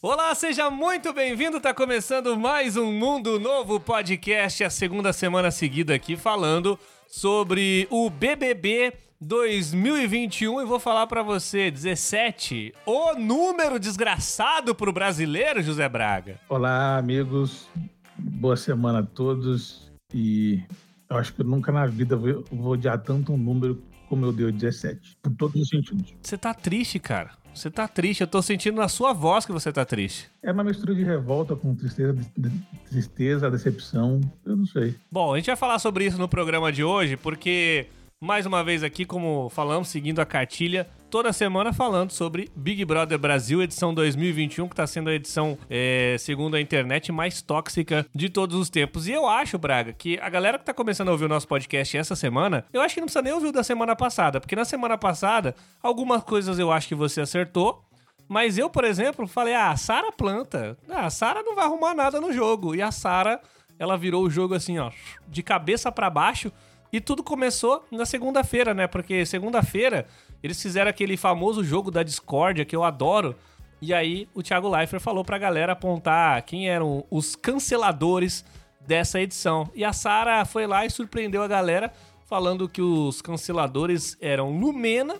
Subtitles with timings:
[0.00, 1.60] Olá, seja muito bem-vindo.
[1.60, 6.78] Tá começando mais um Mundo Novo podcast, a segunda semana seguida aqui falando
[7.08, 15.60] sobre o BBB 2021 e vou falar para você 17, o número desgraçado pro brasileiro,
[15.64, 16.38] José Braga.
[16.48, 17.68] Olá, amigos.
[18.16, 20.62] Boa semana a todos e
[21.10, 25.18] eu acho que nunca na vida vou, odiar tanto um número como eu dei 17,
[25.20, 26.14] por todos os sentidos.
[26.22, 27.32] Você tá triste, cara.
[27.58, 30.30] Você tá triste, eu tô sentindo na sua voz que você tá triste.
[30.40, 32.50] É uma mistura de revolta com tristeza, de,
[32.88, 34.94] tristeza, decepção, eu não sei.
[35.10, 37.86] Bom, a gente vai falar sobre isso no programa de hoje, porque
[38.20, 43.18] mais uma vez aqui, como falamos, seguindo a cartilha, toda semana falando sobre Big Brother
[43.18, 48.28] Brasil, edição 2021, que está sendo a edição, é, segundo a internet, mais tóxica de
[48.28, 49.08] todos os tempos.
[49.08, 51.96] E eu acho, Braga, que a galera que está começando a ouvir o nosso podcast
[51.96, 54.64] essa semana, eu acho que não precisa nem ouvir o da semana passada, porque na
[54.64, 57.82] semana passada, algumas coisas eu acho que você acertou,
[58.28, 60.76] mas eu, por exemplo, falei: ah, a Sara planta.
[60.88, 62.74] Ah, a Sara não vai arrumar nada no jogo.
[62.74, 63.40] E a Sara,
[63.78, 64.90] ela virou o jogo assim, ó,
[65.26, 66.52] de cabeça para baixo
[66.92, 68.86] e tudo começou na segunda-feira, né?
[68.86, 70.06] Porque segunda-feira
[70.42, 73.36] eles fizeram aquele famoso jogo da discórdia que eu adoro.
[73.80, 78.44] E aí o Thiago Leifert falou pra galera apontar quem eram os canceladores
[78.80, 79.70] dessa edição.
[79.74, 81.92] E a Sara foi lá e surpreendeu a galera
[82.26, 85.16] falando que os canceladores eram Lumena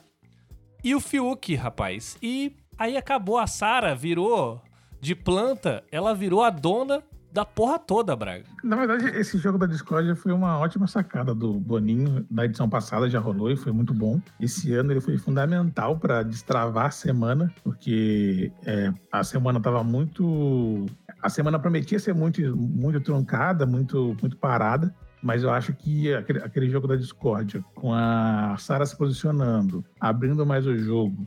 [0.82, 2.16] e o Fiuk, rapaz.
[2.22, 4.60] E aí acabou a Sara, virou
[5.00, 7.02] de planta, ela virou a dona
[7.32, 8.44] da porra toda, Braga.
[8.64, 12.26] Na verdade, esse jogo da Discord foi uma ótima sacada do Boninho.
[12.30, 14.20] Da edição passada já rolou e foi muito bom.
[14.40, 20.86] Esse ano ele foi fundamental para destravar a semana, porque é, a semana tava muito.
[21.22, 24.94] A semana prometia ser muito, muito truncada, muito, muito parada.
[25.22, 30.46] Mas eu acho que aquele, aquele jogo da Discord, com a Sara se posicionando, abrindo
[30.46, 31.26] mais o jogo.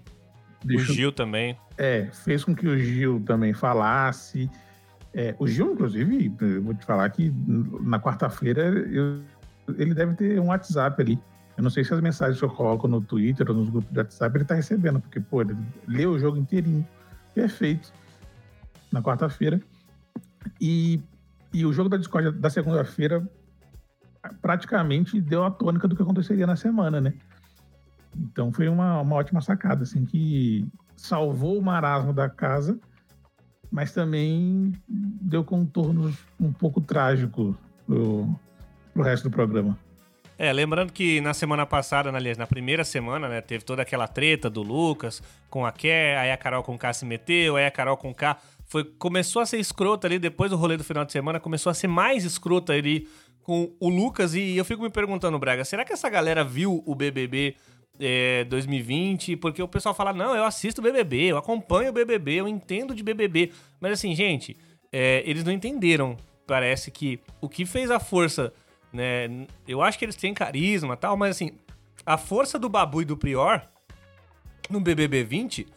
[0.63, 0.91] Deixou...
[0.91, 1.57] O Gil também.
[1.77, 4.49] É, fez com que o Gil também falasse
[5.13, 6.29] é, o Gil, inclusive,
[6.61, 7.33] vou te falar que
[7.81, 8.67] na quarta-feira
[9.77, 11.19] ele deve ter um WhatsApp ali.
[11.57, 13.99] Eu não sei se as mensagens que eu coloco no Twitter ou nos grupos de
[13.99, 15.55] WhatsApp ele tá recebendo, porque, pô, ele
[15.87, 16.87] leu o jogo inteirinho.
[17.35, 17.91] Perfeito.
[18.91, 19.61] Na quarta-feira.
[20.59, 21.01] E,
[21.53, 23.27] e o jogo da Discord da segunda-feira
[24.41, 27.13] praticamente deu a tônica do que aconteceria na semana, né?
[28.15, 32.79] Então foi uma, uma ótima sacada, assim, que salvou o marasmo da casa
[33.71, 37.55] mas também deu contornos um pouco trágicos
[37.87, 38.27] pro,
[38.93, 39.77] pro resto do programa.
[40.37, 44.49] É, lembrando que na semana passada, aliás, na primeira semana, né, teve toda aquela treta
[44.49, 45.21] do Lucas
[45.51, 48.37] com a Ké, aí a Carol com K se meteu, aí a Carol com K
[48.65, 51.75] foi, começou a ser escrota ali, depois do rolê do final de semana, começou a
[51.75, 53.07] ser mais escrota ali
[53.43, 56.95] com o Lucas, e eu fico me perguntando, Braga, será que essa galera viu o
[56.95, 57.55] BBB
[58.01, 62.47] é, 2020, porque o pessoal fala, não, eu assisto BBB, eu acompanho o BBB, eu
[62.47, 63.51] entendo de BBB.
[63.79, 64.57] Mas assim, gente,
[64.91, 66.17] é, eles não entenderam.
[66.47, 68.51] Parece que o que fez a força,
[68.91, 69.47] né?
[69.67, 71.51] Eu acho que eles têm carisma tal, mas assim,
[72.05, 73.61] a força do Babu e do Prior
[74.69, 75.67] no BBB 20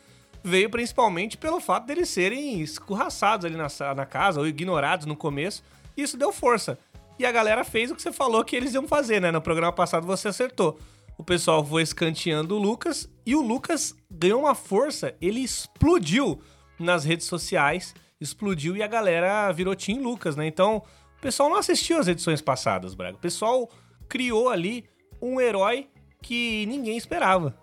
[0.43, 5.63] veio principalmente pelo fato deles serem escorraçados ali na, na casa ou ignorados no começo.
[5.97, 6.79] Isso deu força.
[7.19, 9.31] E a galera fez o que você falou que eles iam fazer, né?
[9.31, 10.79] No programa passado você acertou
[11.17, 16.41] o pessoal foi escanteando o Lucas e o Lucas ganhou uma força, ele explodiu
[16.79, 20.47] nas redes sociais, explodiu e a galera virou Team Lucas, né?
[20.47, 20.83] Então,
[21.19, 23.17] o pessoal não assistiu as edições passadas, Braga.
[23.17, 23.69] O pessoal
[24.09, 24.85] criou ali
[25.21, 25.89] um herói
[26.21, 27.55] que ninguém esperava.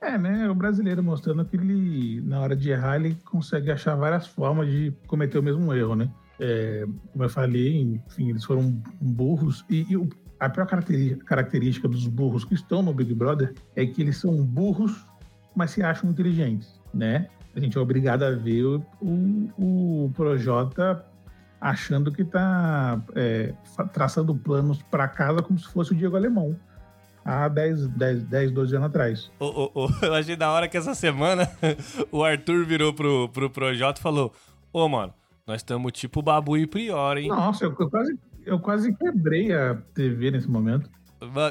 [0.00, 0.48] É, né?
[0.48, 4.92] O brasileiro mostrando que ele, na hora de errar, ele consegue achar várias formas de
[5.06, 6.08] cometer o mesmo erro, né?
[6.38, 9.64] É, como eu falei, enfim, eles foram burros.
[9.68, 10.08] E, e o,
[10.38, 15.04] a pior característica dos burros que estão no Big Brother é que eles são burros,
[15.54, 17.28] mas se acham inteligentes, né?
[17.56, 18.82] A gente é obrigado a ver o,
[19.58, 21.04] o, Projota
[21.60, 23.52] achando que está é,
[23.92, 26.56] traçando planos para casa como se fosse o Diego Alemão
[27.24, 29.30] há 10, 10, 10 12 anos atrás.
[29.38, 30.04] Oh, oh, oh.
[30.04, 31.50] Eu achei da hora que essa semana
[32.12, 34.32] o Arthur virou pro, pro Projota e falou:
[34.72, 35.12] Ô, mano,
[35.46, 37.28] nós estamos tipo Babu e Prior, hein?
[37.28, 38.18] Nossa, eu quase,
[38.48, 40.90] eu quase quebrei a TV nesse momento.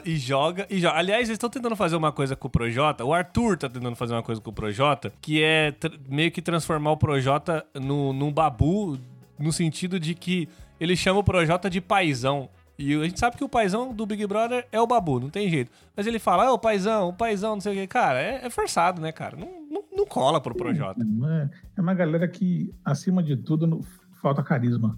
[0.05, 0.97] E joga, e joga.
[0.97, 3.03] Aliás, eles estão tentando fazer uma coisa com o Projota.
[3.03, 5.73] O Arthur tá tentando fazer uma coisa com o Projota, que é
[6.09, 8.97] meio que transformar o Projota no, num babu,
[9.37, 10.47] no sentido de que
[10.79, 12.49] ele chama o Projota de paizão.
[12.79, 15.49] E a gente sabe que o paizão do Big Brother é o babu, não tem
[15.49, 15.71] jeito.
[15.95, 17.87] Mas ele fala, ah, o paizão, o paizão, não sei o quê.
[17.87, 19.35] Cara, é, é forçado, né, cara?
[19.35, 21.03] Não, não, não cola pro Projota.
[21.03, 23.81] É, é uma galera que, acima de tudo,
[24.21, 24.97] falta carisma.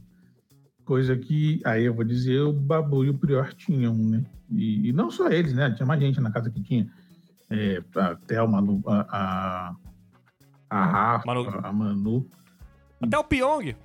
[0.89, 4.25] Coisa que, aí eu vou dizer, o Babu e o Prior tinham, né?
[4.50, 5.69] E, e não só eles, né?
[5.69, 6.91] Tinha mais gente na casa que tinha.
[7.47, 8.57] É, a Thelma,
[8.88, 9.75] a, a,
[10.68, 11.59] a Rafa, Manu.
[11.63, 12.27] a Manu.
[13.00, 13.75] Até o Pyong.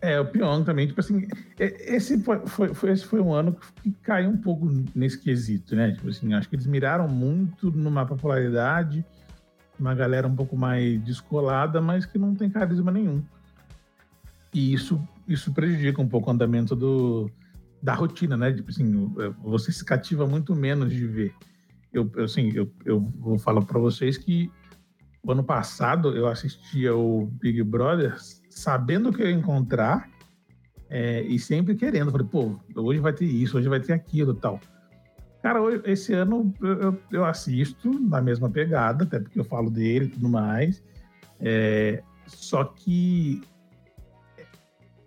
[0.00, 1.24] É, o Pyong também, tipo assim,
[1.56, 5.76] é, esse foi, foi, foi, esse foi um ano que caiu um pouco nesse quesito,
[5.76, 5.92] né?
[5.92, 9.06] Tipo assim, acho que eles miraram muito numa popularidade,
[9.78, 13.22] uma galera um pouco mais descolada, mas que não tem carisma nenhum.
[14.52, 17.30] E isso, isso prejudica um pouco o andamento do,
[17.82, 18.52] da rotina, né?
[18.52, 21.34] Tipo assim, você se cativa muito menos de ver.
[21.92, 24.50] Eu, assim, eu, eu vou falar para vocês que
[25.22, 28.16] o ano passado eu assistia o Big Brother
[28.50, 30.10] sabendo o que eu ia encontrar
[30.88, 32.10] é, e sempre querendo.
[32.10, 34.60] Falei, pô, hoje vai ter isso, hoje vai ter aquilo tal.
[35.42, 40.08] Cara, esse ano eu, eu assisto na mesma pegada, até porque eu falo dele e
[40.08, 40.82] tudo mais.
[41.40, 43.42] É, só que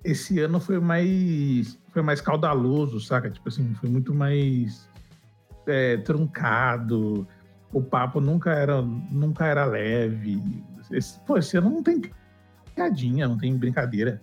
[0.06, 3.30] esse ano foi mais foi mais caudaloso, saca?
[3.30, 4.88] Tipo assim, foi muito mais
[5.66, 7.28] é, truncado.
[7.74, 10.42] O papo nunca era nunca era leve.
[10.92, 12.02] Esse, pô, esse ano não tem
[12.75, 14.22] piadinha, não tem brincadeira.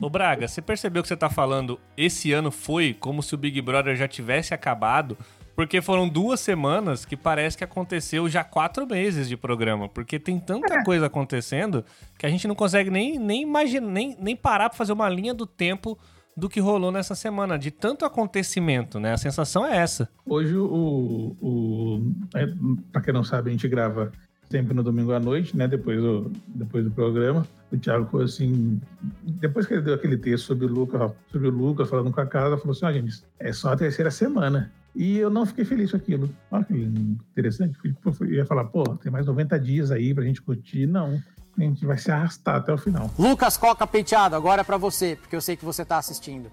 [0.00, 3.60] Ô Braga, você percebeu que você tá falando esse ano foi como se o Big
[3.60, 5.18] Brother já tivesse acabado?
[5.54, 9.88] Porque foram duas semanas que parece que aconteceu já quatro meses de programa.
[9.88, 10.84] Porque tem tanta é.
[10.84, 11.84] coisa acontecendo
[12.18, 15.34] que a gente não consegue nem, nem imaginar, nem, nem parar pra fazer uma linha
[15.34, 15.98] do tempo
[16.36, 19.12] do que rolou nessa semana, de tanto acontecimento, né?
[19.12, 20.08] A sensação é essa.
[20.24, 22.46] Hoje, o, o, é,
[22.92, 24.10] pra quem não sabe, a gente grava
[24.50, 25.68] sempre no domingo à noite, né?
[25.68, 27.46] Depois do, depois do programa.
[27.70, 28.80] O Thiago falou assim,
[29.22, 32.26] depois que ele deu aquele texto sobre o Lucas, sobre o Lucas falando com a
[32.26, 34.72] casa, falou assim, ó, ah, gente, é só a terceira semana.
[34.94, 36.30] E eu não fiquei feliz com aquilo.
[36.50, 37.78] Olha que interessante.
[38.20, 40.86] Eu ia falar, pô, tem mais 90 dias aí pra gente curtir.
[40.86, 41.22] Não.
[41.58, 43.10] A gente vai se arrastar até o final.
[43.18, 46.50] Lucas Coca Penteado, agora é pra você, porque eu sei que você tá assistindo.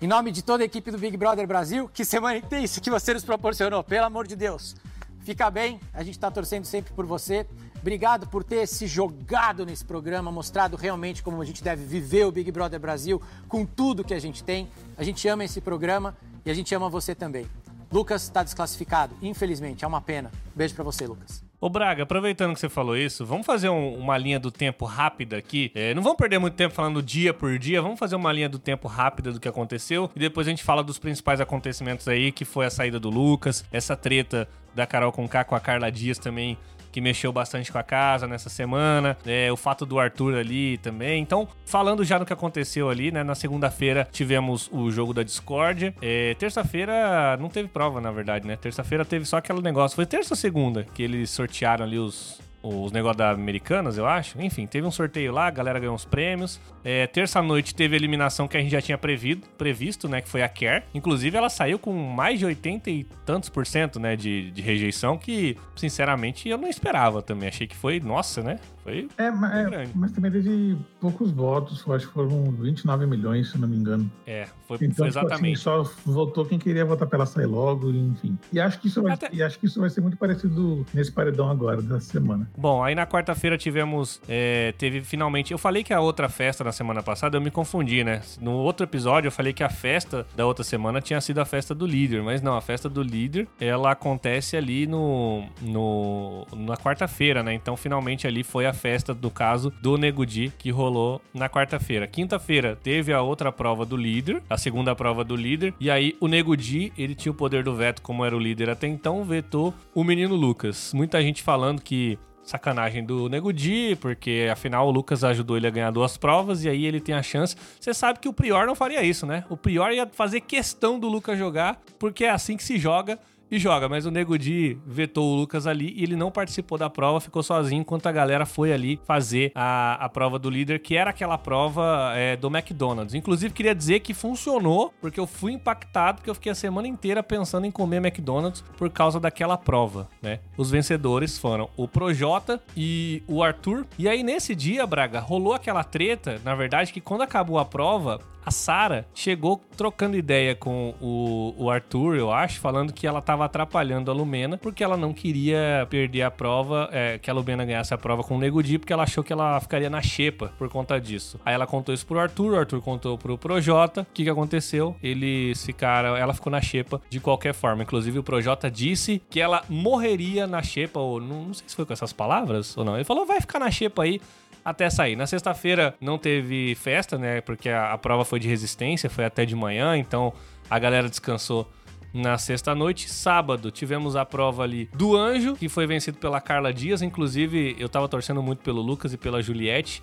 [0.00, 3.12] Em nome de toda a equipe do Big Brother Brasil, que semana intensa que você
[3.12, 4.76] nos proporcionou, pelo amor de Deus.
[5.20, 7.46] Fica bem, a gente está torcendo sempre por você.
[7.80, 12.32] Obrigado por ter se jogado nesse programa, mostrado realmente como a gente deve viver o
[12.32, 14.68] Big Brother Brasil com tudo que a gente tem.
[14.96, 16.16] A gente ama esse programa
[16.48, 17.46] e a gente ama você também.
[17.92, 20.30] Lucas está desclassificado, infelizmente, é uma pena.
[20.54, 21.44] Beijo para você, Lucas.
[21.60, 25.36] Ô Braga, aproveitando que você falou isso, vamos fazer um, uma linha do tempo rápida
[25.36, 25.70] aqui.
[25.74, 28.58] É, não vamos perder muito tempo falando dia por dia, vamos fazer uma linha do
[28.58, 32.44] tempo rápida do que aconteceu e depois a gente fala dos principais acontecimentos aí, que
[32.44, 36.18] foi a saída do Lucas, essa treta da Carol com K com a Carla Dias
[36.18, 36.56] também
[36.98, 41.22] que mexeu bastante com a casa nessa semana, é, o fato do Arthur ali também.
[41.22, 43.22] Então, falando já no que aconteceu ali, né?
[43.22, 45.94] Na segunda-feira tivemos o jogo da Discord.
[46.02, 48.56] É, Terça-feira não teve prova, na verdade, né?
[48.56, 49.94] Terça-feira teve só aquele negócio.
[49.94, 54.40] Foi terça ou segunda que eles sortearam ali os, os negócios da Americanas, eu acho.
[54.40, 56.60] Enfim, teve um sorteio lá, a galera ganhou uns prêmios.
[56.84, 60.20] É, Terça-noite teve a eliminação que a gente já tinha previsto, previsto, né?
[60.20, 60.84] Que foi a Care.
[60.92, 64.16] Inclusive, ela saiu com mais de 80 e tantos por cento, né?
[64.16, 67.48] De, de rejeição, que, sinceramente, eu não esperava também.
[67.48, 68.58] Achei que foi, nossa, né?
[68.88, 73.58] Foi é, mas, é, mas também teve poucos votos, acho que foram 29 milhões, se
[73.58, 74.10] não me engano.
[74.26, 75.58] É, foi, então, foi exatamente.
[75.58, 78.38] Tipo assim, só votou quem queria votar pela sair logo, enfim.
[78.50, 79.28] E acho, que isso vai, Até...
[79.30, 82.48] e acho que isso vai ser muito parecido nesse paredão agora, dessa semana.
[82.56, 84.22] Bom, aí na quarta-feira tivemos.
[84.26, 85.52] É, teve finalmente.
[85.52, 88.22] Eu falei que a outra festa na semana passada, eu me confundi, né?
[88.40, 91.74] No outro episódio, eu falei que a festa da outra semana tinha sido a festa
[91.74, 97.42] do líder, mas não, a festa do líder ela acontece ali no, no na quarta-feira,
[97.42, 97.52] né?
[97.52, 102.06] Então finalmente ali foi a festa, do caso, do Nego Di, que rolou na quarta-feira.
[102.06, 106.26] Quinta-feira teve a outra prova do líder, a segunda prova do líder, e aí o
[106.28, 109.74] Nego Di, ele tinha o poder do veto, como era o líder até então, vetou
[109.94, 110.92] o menino Lucas.
[110.94, 112.18] Muita gente falando que
[112.48, 116.68] sacanagem do Nego Di, porque afinal o Lucas ajudou ele a ganhar duas provas e
[116.68, 117.54] aí ele tem a chance.
[117.78, 119.44] Você sabe que o Prior não faria isso, né?
[119.50, 123.18] O Prior ia fazer questão do Lucas jogar, porque é assim que se joga
[123.50, 126.90] e joga, mas o Nego Di vetou o Lucas ali e ele não participou da
[126.90, 130.96] prova, ficou sozinho enquanto a galera foi ali fazer a, a prova do líder, que
[130.96, 133.14] era aquela prova é, do McDonald's.
[133.14, 137.22] Inclusive, queria dizer que funcionou, porque eu fui impactado, porque eu fiquei a semana inteira
[137.22, 140.40] pensando em comer McDonald's por causa daquela prova, né?
[140.56, 143.86] Os vencedores foram o Projota e o Arthur.
[143.98, 148.20] E aí, nesse dia, Braga, rolou aquela treta, na verdade, que quando acabou a prova,
[148.48, 153.37] a Sara chegou trocando ideia com o, o, Arthur, eu acho, falando que ela tava
[153.44, 157.92] atrapalhando a Lumena porque ela não queria perder a prova, é, que a Lumena ganhasse
[157.94, 160.68] a prova com o Nego Di, porque ela achou que ela ficaria na xepa por
[160.68, 161.40] conta disso.
[161.44, 164.02] Aí ela contou isso pro Arthur, o Arthur contou pro Projota.
[164.02, 164.96] O que, que aconteceu?
[165.02, 167.82] Eles ficaram, ela ficou na xepa de qualquer forma.
[167.82, 171.84] Inclusive o Projota disse que ela morreria na xepa, ou não, não sei se foi
[171.84, 172.94] com essas palavras ou não.
[172.96, 174.20] Ele falou, vai ficar na xepa aí
[174.64, 175.16] até sair.
[175.16, 177.40] Na sexta-feira não teve festa, né?
[177.40, 180.32] Porque a, a, prova foi de resistência, foi até de manhã, então
[180.68, 181.68] a galera descansou
[182.12, 183.08] na sexta-noite.
[183.10, 187.02] Sábado tivemos a prova ali do Anjo, que foi vencido pela Carla Dias.
[187.02, 190.02] Inclusive, eu tava torcendo muito pelo Lucas e pela Juliette.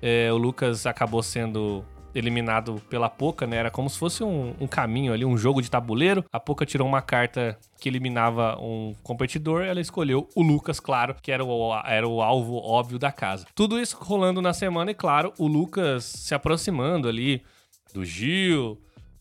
[0.00, 3.56] é, o Lucas acabou sendo eliminado pela Poca, né?
[3.56, 6.24] Era como se fosse um, um, caminho ali, um jogo de tabuleiro.
[6.32, 11.30] A Poca tirou uma carta que eliminava um competidor, ela escolheu o Lucas, claro, que
[11.30, 13.46] era o, era o alvo óbvio da casa.
[13.54, 17.42] Tudo isso rolando na semana e, claro, o Lucas se aproximando ali
[17.94, 18.78] do Gil,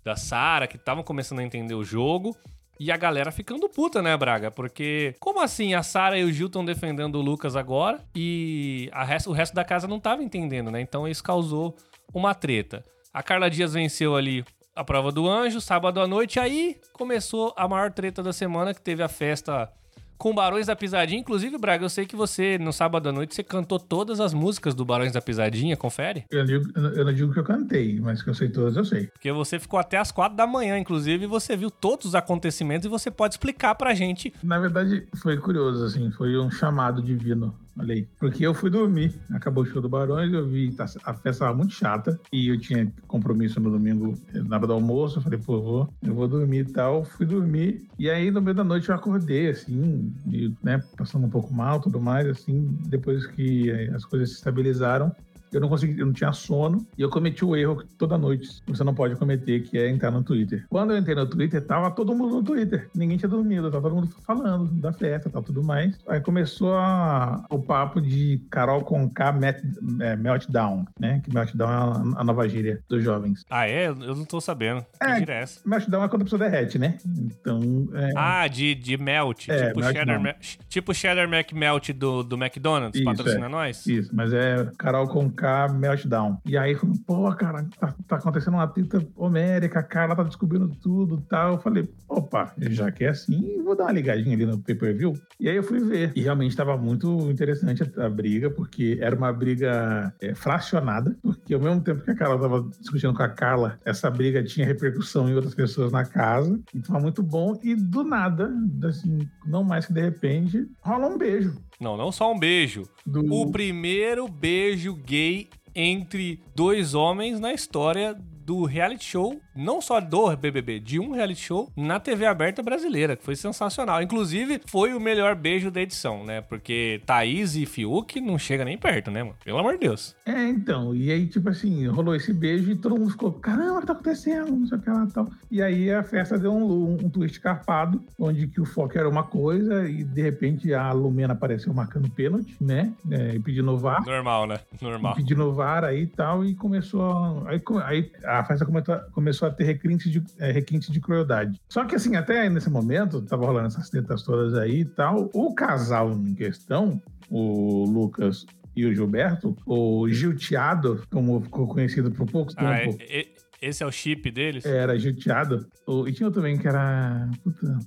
[0.08, 2.36] da Sara, que estavam começando a entender o jogo.
[2.80, 4.50] E a galera ficando puta, né, Braga?
[4.50, 9.32] Porque, como assim a Sara e o Gil estão defendendo o Lucas agora e resto,
[9.32, 10.80] o resto da casa não tava entendendo, né?
[10.80, 11.76] Então isso causou
[12.14, 12.84] uma treta.
[13.14, 14.46] A Carla Dias venceu ali
[14.76, 18.82] a prova do anjo, sábado à noite, aí começou a maior treta da semana, que
[18.82, 19.70] teve a festa
[20.18, 21.20] com Barões da Pisadinha.
[21.20, 24.74] Inclusive, Braga, eu sei que você, no sábado à noite, você cantou todas as músicas
[24.74, 26.26] do Barões da Pisadinha, confere?
[26.30, 29.08] Eu, digo, eu não digo que eu cantei, mas que eu sei todas, eu sei.
[29.08, 32.86] Porque você ficou até as quatro da manhã, inclusive, e você viu todos os acontecimentos
[32.86, 34.34] e você pode explicar pra gente.
[34.44, 37.56] Na verdade, foi curioso, assim, foi um chamado divino.
[37.80, 38.08] Olha aí.
[38.20, 39.14] Porque eu fui dormir.
[39.32, 42.60] Acabou o show do Barões, eu vi, tá, a festa estava muito chata e eu
[42.60, 45.20] tinha compromisso no domingo na hora do almoço.
[45.20, 47.06] Eu falei, pô, vou, eu vou dormir e tal.
[47.06, 47.88] Fui dormir.
[48.00, 51.80] E aí, no meio da noite, eu acordei, assim, e, né, passando um pouco mal
[51.80, 55.12] tudo mais, assim, depois que as coisas se estabilizaram
[55.52, 58.62] eu não consegui, eu não tinha sono e eu cometi o erro que toda noite
[58.68, 60.66] você não pode cometer, que é entrar no Twitter.
[60.70, 62.90] Quando eu entrei no Twitter, tava todo mundo no Twitter.
[62.96, 65.98] Ninguém tinha dormido, tava todo mundo falando da festa, tal, tudo mais.
[66.08, 69.62] Aí começou a, o papo de Carol com K met,
[70.02, 71.22] é, Meltdown, né?
[71.24, 73.46] Que Meltdown é a, a, nova gíria dos jovens.
[73.50, 73.88] Ah, é?
[73.88, 74.86] Eu não tô sabendo.
[75.00, 75.60] Que é, gíria é essa?
[75.66, 76.98] Meltdown é quando a pessoa derrete, né?
[77.06, 77.90] Então.
[77.94, 78.12] É...
[78.16, 79.48] Ah, de, de melt.
[79.50, 80.38] É, tipo, cheddar,
[80.68, 83.50] tipo Cheddar McMelt do, do McDonald's, Isso, patrocina é.
[83.50, 83.86] nós?
[83.86, 85.30] Isso, mas é Carol com
[85.74, 86.38] Meltdown.
[86.46, 91.22] E aí, pô, cara, tá, tá acontecendo uma treta homérica, a Carla tá descobrindo tudo
[91.30, 91.54] tal.
[91.54, 95.14] Eu falei, opa, já que é assim, vou dar uma ligadinha ali no pay-per-view.
[95.40, 96.12] E aí eu fui ver.
[96.16, 101.54] E realmente estava muito interessante a, a, briga, porque era uma briga é, fracionada, porque
[101.54, 105.30] ao mesmo tempo que a Carla tava discutindo com a Carla, essa briga tinha repercussão
[105.30, 106.60] em outras pessoas na casa.
[106.74, 107.60] E tava muito bom.
[107.64, 108.52] E do nada,
[108.84, 111.56] assim, não mais que de repente, rola um beijo.
[111.80, 112.84] Não, não só um beijo.
[113.06, 113.22] Do...
[113.34, 120.36] O primeiro beijo gay entre dois homens na história do reality show, não só do
[120.36, 124.02] BBB, de um reality show na TV aberta brasileira, que foi sensacional.
[124.02, 126.42] Inclusive, foi o melhor beijo da edição, né?
[126.42, 129.36] Porque Thaís e Fiuk não chega nem perto, né, mano?
[129.44, 130.16] Pelo amor de Deus.
[130.26, 130.96] É, então.
[130.96, 133.94] E aí, tipo assim, rolou esse beijo e todo mundo ficou, caramba, o que tá
[133.94, 134.52] acontecendo?
[134.52, 135.30] Não sei o que lá e tal.
[135.50, 139.24] E aí a festa deu um, um, twist carpado, onde que o foco era uma
[139.24, 142.94] coisa e de repente a Lumena apareceu marcando pênalti, né?
[143.10, 144.04] É, e pedindo VAR.
[144.06, 144.60] Normal, né?
[144.82, 145.16] Normal.
[145.16, 147.46] Pedindo VAR aí e tal, e começou.
[147.48, 148.66] Aí, aí a festa
[149.12, 151.60] começou a ter requintes de, é, requinte de crueldade.
[151.70, 155.54] Só que, assim, até nesse momento, tava rolando essas tretas todas aí e tal, o
[155.54, 162.54] casal em questão, o Lucas e o Gilberto, o Gilteado, como ficou conhecido por pouco
[162.58, 162.98] ah, tempo.
[163.02, 163.28] É, é,
[163.62, 164.66] esse é o chip deles?
[164.66, 165.68] Era Gilteado.
[166.08, 167.28] E tinha também que era.
[167.44, 167.80] Puta,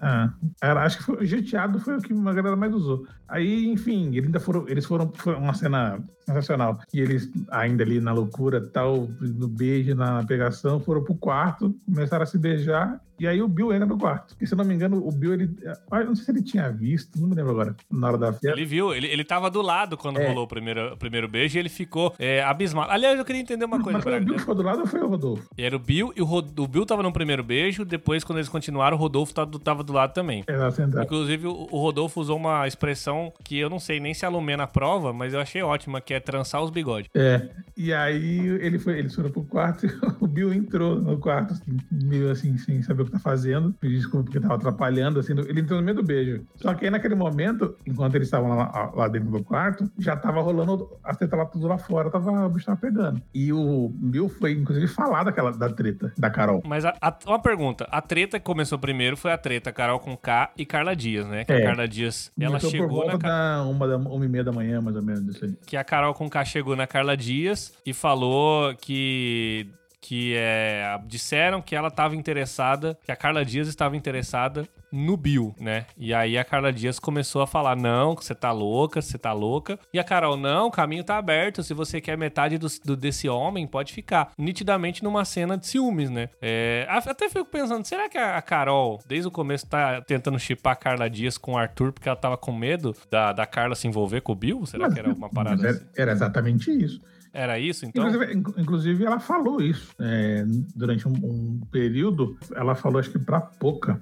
[0.00, 3.06] ah, era, acho que foi, o Jeteado foi o que a galera mais usou.
[3.28, 4.68] Aí, enfim, eles ainda foram.
[4.68, 5.12] Eles foram.
[5.14, 6.78] Foi uma cena sensacional.
[6.92, 12.22] E eles, ainda ali na loucura, tal, no beijo, na pegação, foram pro quarto, começaram
[12.22, 13.00] a se beijar.
[13.18, 14.36] E aí o Bill entra no quarto.
[14.40, 15.50] E se eu não me engano, o Bill, ele.
[15.90, 18.50] Não sei se ele tinha visto, não me lembro agora, na hora da festa.
[18.50, 20.28] Ele viu, ele, ele tava do lado quando é.
[20.28, 22.92] rolou o primeiro, o primeiro beijo e ele ficou é, abismado.
[22.92, 23.98] Aliás, eu queria entender uma coisa.
[23.98, 25.48] Mas foi o Bill que ficou do lado ou foi o Rodolfo?
[25.58, 26.56] Era o Bill e o, Rod...
[26.56, 29.92] o Bill tava no primeiro beijo, depois, quando eles continuaram, o Rodolfo tava, tava do
[29.92, 30.44] lado também.
[30.46, 30.82] Exato.
[31.02, 35.12] Inclusive, o Rodolfo usou uma expressão que eu não sei nem se a Lumena prova,
[35.12, 37.10] mas eu achei ótima, que é trançar os bigodes.
[37.14, 37.48] É.
[37.76, 41.76] E aí ele foi, eles foram pro quarto e o Bill entrou no quarto, assim,
[41.90, 45.60] meio assim, sem saber o que tá fazendo pediu desculpa porque tava atrapalhando, assim, ele
[45.60, 46.44] entrou no meio do beijo.
[46.56, 50.40] Só que aí naquele momento, enquanto eles estavam lá, lá, dentro do quarto, já tava
[50.40, 53.22] rolando as tetas lá tudo lá fora, tava, o bicho tava pegando.
[53.34, 56.62] E o Bill foi, inclusive, falar daquela, da treta, da Carol.
[56.64, 60.16] Mas a, a, uma pergunta, a treta que começou primeiro foi a treta Carol com
[60.16, 61.44] K e Carla Dias, né?
[61.44, 61.62] Que é.
[61.62, 63.28] a Carla Dias, ela chegou volta.
[63.28, 65.54] Da uma, da, uma e meia da manhã, mais ou menos, isso aí.
[65.66, 69.66] Que a Carol com K chegou na Carla Dias e falou que
[70.08, 75.54] que é, disseram que ela estava interessada, que a Carla Dias estava interessada no Bill,
[75.60, 75.84] né?
[75.98, 79.78] E aí a Carla Dias começou a falar: não, você tá louca, você tá louca.
[79.92, 81.62] E a Carol, não, o caminho tá aberto.
[81.62, 84.32] Se você quer metade do, do desse homem, pode ficar.
[84.38, 86.30] Nitidamente numa cena de ciúmes, né?
[86.40, 90.76] É, até fico pensando: será que a Carol, desde o começo, tá tentando chipar a
[90.76, 94.22] Carla Dias com o Arthur porque ela tava com medo da, da Carla se envolver
[94.22, 94.64] com o Bill?
[94.64, 95.86] Será mas, que era uma parada era, assim?
[95.94, 96.98] Era exatamente isso.
[97.32, 98.08] Era isso, então?
[98.08, 99.92] Inclusive, inclusive ela falou isso.
[100.00, 100.44] É,
[100.74, 104.00] durante um, um, período, ela falou, acho que pra pouca,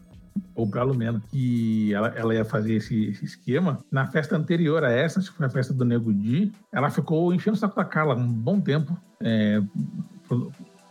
[0.54, 3.78] ou pra Lumena, que ela, ela ia fazer esse, esse esquema.
[3.90, 7.33] Na festa anterior a essa, acho que foi a festa do Nego Di, ela ficou
[7.33, 8.97] enchendo o saco da Carla um bom tempo.
[9.21, 9.61] É,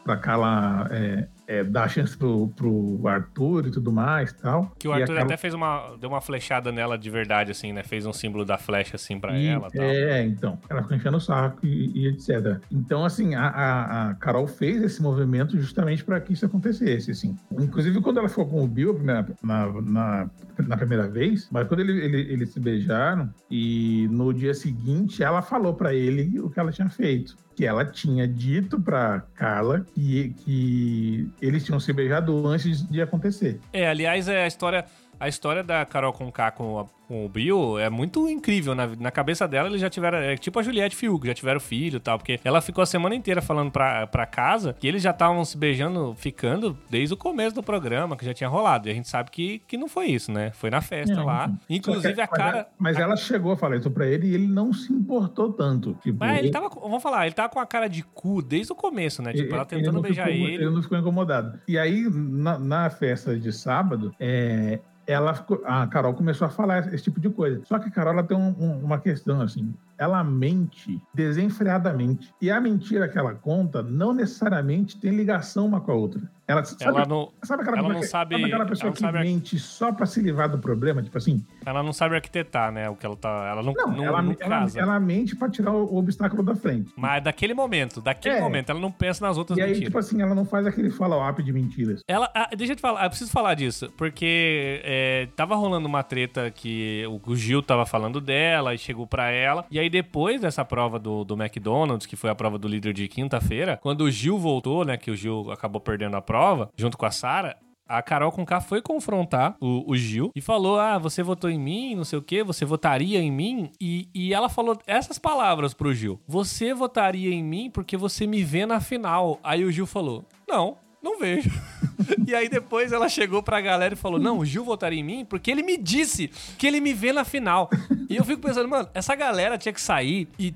[0.04, 4.72] pra Carla é, é, dar chance pro, pro Arthur e tudo mais tal.
[4.78, 5.96] Que o Arthur até fez uma.
[6.00, 7.84] deu uma flechada nela de verdade, assim, né?
[7.84, 9.84] Fez um símbolo da flecha, assim, pra e, ela tal.
[9.84, 10.60] É, então.
[10.70, 12.60] Ela ficou enchendo o saco e, e etc.
[12.72, 17.36] Então, assim, a, a, a, Carol fez esse movimento justamente para que isso acontecesse, assim.
[17.52, 20.30] Inclusive, quando ela ficou com o Bill na, na, na,
[20.68, 25.42] na primeira vez, mas quando ele, ele, eles se beijaram, e no dia seguinte ela
[25.42, 30.36] falou para ele o que ela tinha feito que ela tinha dito pra Carla que,
[30.44, 33.60] que eles tinham se beijado antes de acontecer.
[33.72, 34.86] É, aliás, é a história
[35.20, 38.76] a história da Carol com com, com o Bill é muito incrível.
[38.76, 40.18] Na, na cabeça dela, eles já tiveram.
[40.18, 42.18] É tipo a Juliette Fiuk, já tiveram filho e tal.
[42.18, 45.58] Porque ela ficou a semana inteira falando pra, pra casa que eles já estavam se
[45.58, 48.88] beijando, ficando desde o começo do programa, que já tinha rolado.
[48.88, 50.52] E a gente sabe que, que não foi isso, né?
[50.52, 51.52] Foi na festa é, lá.
[51.70, 52.68] Inclusive a cara.
[52.78, 55.98] Mas ela chegou a falar isso pra ele e ele não se importou tanto.
[56.02, 56.70] Tipo, mas ele tava.
[56.70, 59.34] Vamos falar, ele tava com a cara de cu desde o começo, né?
[59.34, 60.56] Tipo, ela tentando ele beijar ficou, ele.
[60.56, 61.60] Ele não ficou incomodado.
[61.68, 67.04] E aí, na, na festa de sábado, é, ela a Carol começou a falar esse
[67.04, 67.62] tipo de coisa.
[67.66, 72.34] Só que a Carol ela tem um, um, uma questão assim ela mente desenfreadamente.
[72.42, 76.22] E a mentira que ela conta não necessariamente tem ligação uma com a outra.
[76.48, 79.20] Ela, sabe, ela não, sabe aquela, ela não que, sabe, sabe aquela pessoa que sabe,
[79.20, 81.44] mente só para se livrar do problema, tipo assim?
[81.66, 82.88] Ela não sabe arquitetar, né?
[82.88, 83.48] O que ela tá.
[83.50, 86.56] Ela não, não, não, ela, não ela, ela, mente para tirar o, o, obstáculo da
[86.56, 86.94] frente.
[86.96, 88.42] Mas daquele momento, daquele é.
[88.42, 89.88] momento, ela não pensa nas outras e aí, mentiras.
[89.88, 92.02] tipo assim, ela não faz aquele follow-up de mentiras.
[92.08, 96.04] Ela, ah, deixa eu te falar, eu preciso falar disso, porque é, tava rolando uma
[96.04, 99.66] treta que o, o Gil tava falando dela e chegou para ela.
[99.72, 103.08] E aí depois dessa prova do, do McDonald's, que foi a prova do líder de
[103.08, 106.35] quinta-feira, quando o Gil voltou, né, que o Gil acabou perdendo a prova,
[106.76, 110.80] junto com a Sara, a Carol com K foi confrontar o, o, Gil e falou:
[110.80, 113.72] Ah, você votou em mim, não sei o que, você votaria em mim?
[113.80, 118.44] E, e ela falou essas palavras pro Gil: Você votaria em mim porque você me
[118.44, 119.40] vê na final.
[119.44, 121.52] Aí o Gil falou: Não, não vejo.
[122.28, 125.24] e aí depois ela chegou pra galera e falou: Não, o Gil votaria em mim
[125.24, 127.70] porque ele me disse que ele me vê na final.
[128.10, 130.52] E eu fico pensando, mano, essa galera tinha que sair e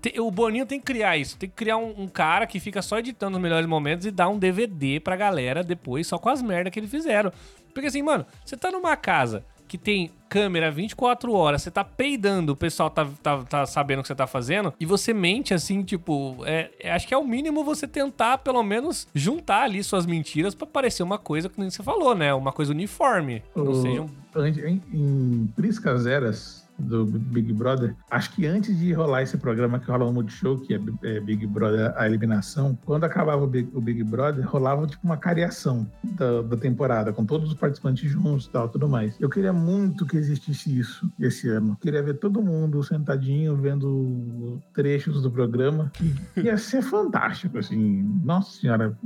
[0.00, 1.36] te, o Boninho tem que criar isso.
[1.38, 4.28] Tem que criar um, um, cara que fica só editando os melhores momentos e dar
[4.28, 7.32] um DVD pra galera depois, só com as merdas que eles fizeram.
[7.72, 12.54] Porque assim, mano, você tá numa casa que tem câmera 24 horas, você tá peidando,
[12.54, 15.84] o pessoal tá, tá, tá sabendo o que você tá fazendo, e você mente assim,
[15.84, 20.06] tipo, é, é, acho que é o mínimo você tentar, pelo menos, juntar ali suas
[20.06, 22.34] mentiras para parecer uma coisa que nem você falou, né?
[22.34, 23.44] Uma coisa uniforme.
[23.54, 24.08] O, não seja um...
[24.44, 27.94] Em, em Priscas Eras, do Big Brother.
[28.10, 31.46] Acho que antes de rolar esse programa que rola no Multishow, que é, é Big
[31.46, 36.42] Brother a eliminação, quando acabava o Big, o Big Brother, rolava tipo uma cariação da,
[36.42, 39.16] da, temporada, com todos os participantes juntos e tal, tudo mais.
[39.20, 41.76] Eu queria muito que existisse isso esse ano.
[41.80, 45.92] Queria ver todo mundo sentadinho, vendo trechos do programa.
[46.36, 48.02] Ia ser fantástico, assim.
[48.24, 48.96] Nossa senhora.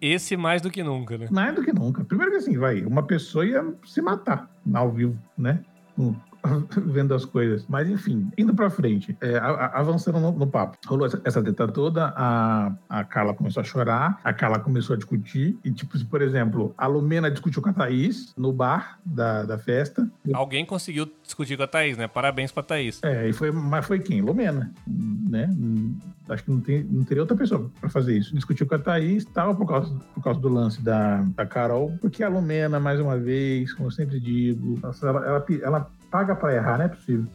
[0.00, 1.28] Esse mais do que nunca, né?
[1.30, 2.04] Mais do que nunca.
[2.04, 5.60] Primeiro que assim, vai, uma pessoa ia se matar ao vivo, né?
[6.86, 7.66] vendo as coisas.
[7.68, 10.78] Mas enfim, indo pra frente, é, avançando no, no, papo.
[10.86, 14.96] Rolou essa, essa treta toda, a, a Carla começou a chorar, a Carla começou a
[14.96, 19.58] discutir, e tipo, por exemplo, a Lumena discutiu com a Thaís no bar da, da
[19.58, 20.08] festa.
[20.32, 22.08] Alguém conseguiu discutir com a Thaís, né?
[22.08, 23.00] Parabéns pra Thaís.
[23.02, 24.20] É, e foi, mas foi quem?
[24.20, 25.48] Lumena, né?
[26.28, 28.34] Acho que não, tem, não teria outra pessoa pra fazer isso.
[28.34, 32.22] Discutiu com a Thaís, tal, por causa, por causa do lance da, da Carol, porque
[32.22, 36.78] a Lumena, mais uma vez, como eu sempre digo, ela, ela, ela paga para errar,
[36.78, 37.26] não é possível.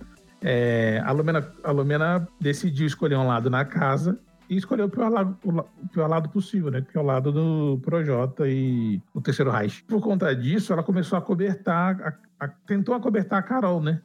[0.42, 5.10] É, a, Lumena, a Lumena decidiu escolher um lado na casa e escolheu o pior
[5.10, 6.82] lado, o pior lado possível, né?
[6.82, 9.84] Que é o lado do Projota e o Terceiro Reich.
[9.86, 14.02] Por conta disso, ela começou a cobertar, a, a, tentou acobertar a Carol, né?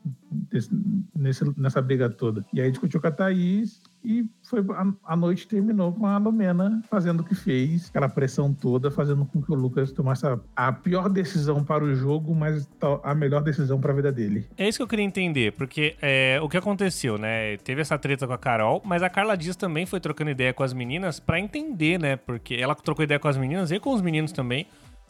[1.15, 2.45] Nesse, nessa briga toda.
[2.53, 6.81] E aí discutiu com a Thaís e foi a, a, noite terminou com a Lumena
[6.89, 10.73] fazendo o que fez, aquela pressão toda, fazendo com que o Lucas tomasse a, a
[10.73, 12.67] pior decisão para o jogo, mas
[13.03, 14.47] a melhor decisão para a vida dele.
[14.57, 17.59] É isso que eu queria entender, porque é, o que aconteceu, né?
[17.59, 20.63] Teve essa treta com a Carol, mas a Carla Dias também foi trocando ideia com
[20.63, 22.17] as meninas para entender, né?
[22.17, 24.67] Porque ela trocou ideia com as meninas e com os meninos também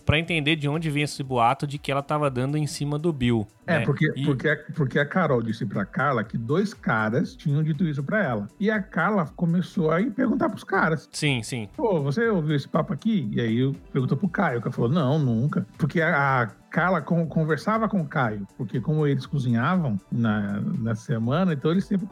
[0.08, 3.12] para entender de onde vinha esse boato de que ela tava dando em cima do
[3.12, 3.46] Bill.
[3.66, 3.84] É, né?
[3.84, 4.24] porque, e...
[4.24, 8.48] porque, porque a Carol disse pra Carla que dois caras tinham dito isso pra ela.
[8.58, 11.06] E a Carla começou a perguntar pros caras.
[11.12, 11.68] Sim, sim.
[11.76, 13.28] Pô, você ouviu esse papo aqui?
[13.30, 14.60] E aí perguntou pro Caio.
[14.60, 15.66] O Caio falou, não, nunca.
[15.76, 21.52] Porque a, a Carla conversava com o Caio, porque como eles cozinhavam na, na semana,
[21.52, 22.08] então eles sempre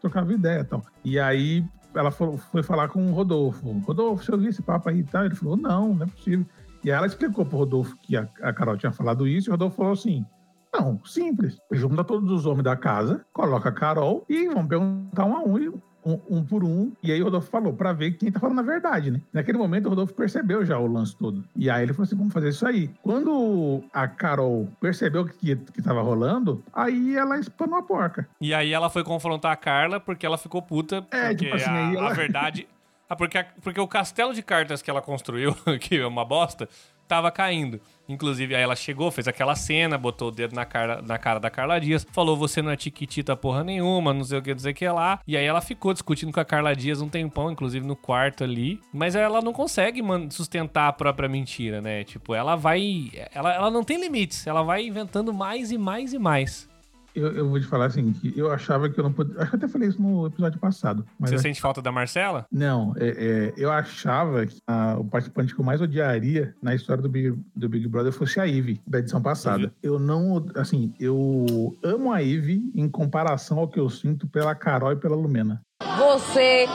[0.00, 0.84] trocavam ideia e tal.
[1.04, 3.68] E aí ela foi, foi falar com o Rodolfo.
[3.80, 5.24] Rodolfo, você ouviu esse papo aí e tal?
[5.24, 6.46] Ele falou, não, não é possível.
[6.84, 9.76] E ela explicou pro Rodolfo que a, a Carol tinha falado isso, e o Rodolfo
[9.76, 10.24] falou assim:
[10.72, 11.58] não, simples.
[11.70, 15.58] Junta todos os homens da casa, coloca a Carol e vão perguntar um a um.
[15.58, 15.68] E
[16.04, 16.92] um, um, por um.
[17.02, 19.20] E aí o Rodolfo falou, pra ver quem tá falando a verdade, né?
[19.32, 21.44] Naquele momento o Rodolfo percebeu já o lance todo.
[21.54, 22.90] E aí ele falou assim: vamos fazer isso aí.
[23.02, 28.26] Quando a Carol percebeu que, que tava rolando, aí ela espanou a porca.
[28.40, 31.06] E aí ela foi confrontar a Carla porque ela ficou puta.
[31.10, 32.10] É, porque tipo assim, a, ela...
[32.10, 32.66] a verdade.
[33.12, 36.66] Ah, porque, porque o castelo de cartas que ela construiu, que é uma bosta,
[37.06, 37.78] tava caindo.
[38.08, 41.50] Inclusive, aí ela chegou, fez aquela cena, botou o dedo na cara, na cara da
[41.50, 44.86] Carla Dias, falou: Você não é tiquitita porra nenhuma, não sei o que dizer que
[44.86, 45.20] é lá.
[45.26, 48.80] E aí ela ficou discutindo com a Carla Dias um tempão, inclusive no quarto ali.
[48.94, 52.04] Mas ela não consegue sustentar a própria mentira, né?
[52.04, 53.10] Tipo, ela vai.
[53.34, 56.71] Ela, ela não tem limites, ela vai inventando mais e mais e mais.
[57.14, 59.34] Eu, eu, vou te falar assim, que eu achava que eu não podia.
[59.38, 61.04] Acho que eu até falei isso no episódio passado.
[61.20, 62.46] Você sente falta da Marcela?
[62.50, 67.02] Não, é, é, eu achava que a, o participante que eu mais odiaria na história
[67.02, 69.64] do Big, do Big Brother fosse a Ivy, da edição passada.
[69.64, 69.70] Uhum.
[69.82, 70.46] Eu não.
[70.54, 75.16] Assim, eu amo a Ivy em comparação ao que eu sinto pela Carol e pela
[75.16, 75.60] Lumena.
[75.98, 76.66] Você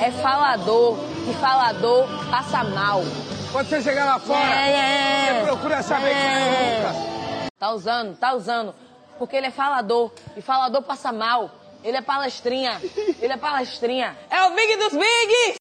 [0.00, 0.98] é falador
[1.30, 3.02] e falador passa mal.
[3.52, 5.34] Quando você chegar lá fora, é, é, é.
[5.34, 7.14] você procura saber quem é o Lucas.
[7.56, 8.74] Tá usando, tá usando
[9.18, 10.12] porque ele é falador.
[10.36, 11.50] E falador passa mal.
[11.82, 12.80] Ele é palestrinha.
[13.20, 14.16] Ele é palestrinha.
[14.30, 15.56] É o Big dos Big!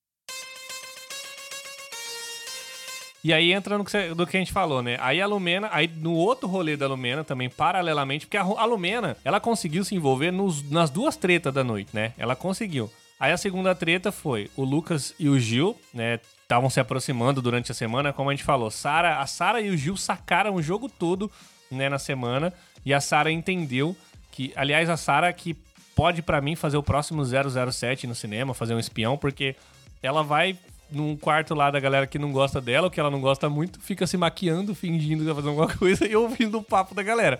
[3.23, 4.97] E aí entra no que, você, do que a gente falou, né?
[4.99, 9.15] Aí a Lumena, aí no outro rolê da Lumena também, paralelamente, porque a, a Lumena,
[9.23, 12.11] ela conseguiu se envolver nos, nas duas tretas da noite, né?
[12.17, 12.91] Ela conseguiu.
[13.17, 16.19] Aí a segunda treta foi o Lucas e o Gil, né?
[16.41, 18.69] Estavam se aproximando durante a semana, como a gente falou.
[18.69, 21.31] Sara, a Sara e o Gil sacaram o jogo todo,
[21.71, 22.53] né, na semana.
[22.85, 23.95] E a Sara entendeu
[24.31, 25.55] que, aliás, a Sara que
[25.95, 29.55] pode para mim fazer o próximo 007 no cinema, fazer um espião, porque
[30.01, 30.57] ela vai
[30.91, 33.79] num quarto lá da galera que não gosta dela, ou que ela não gosta muito,
[33.79, 37.37] fica se maquiando, fingindo que vai fazer alguma coisa e ouvindo o papo da galera.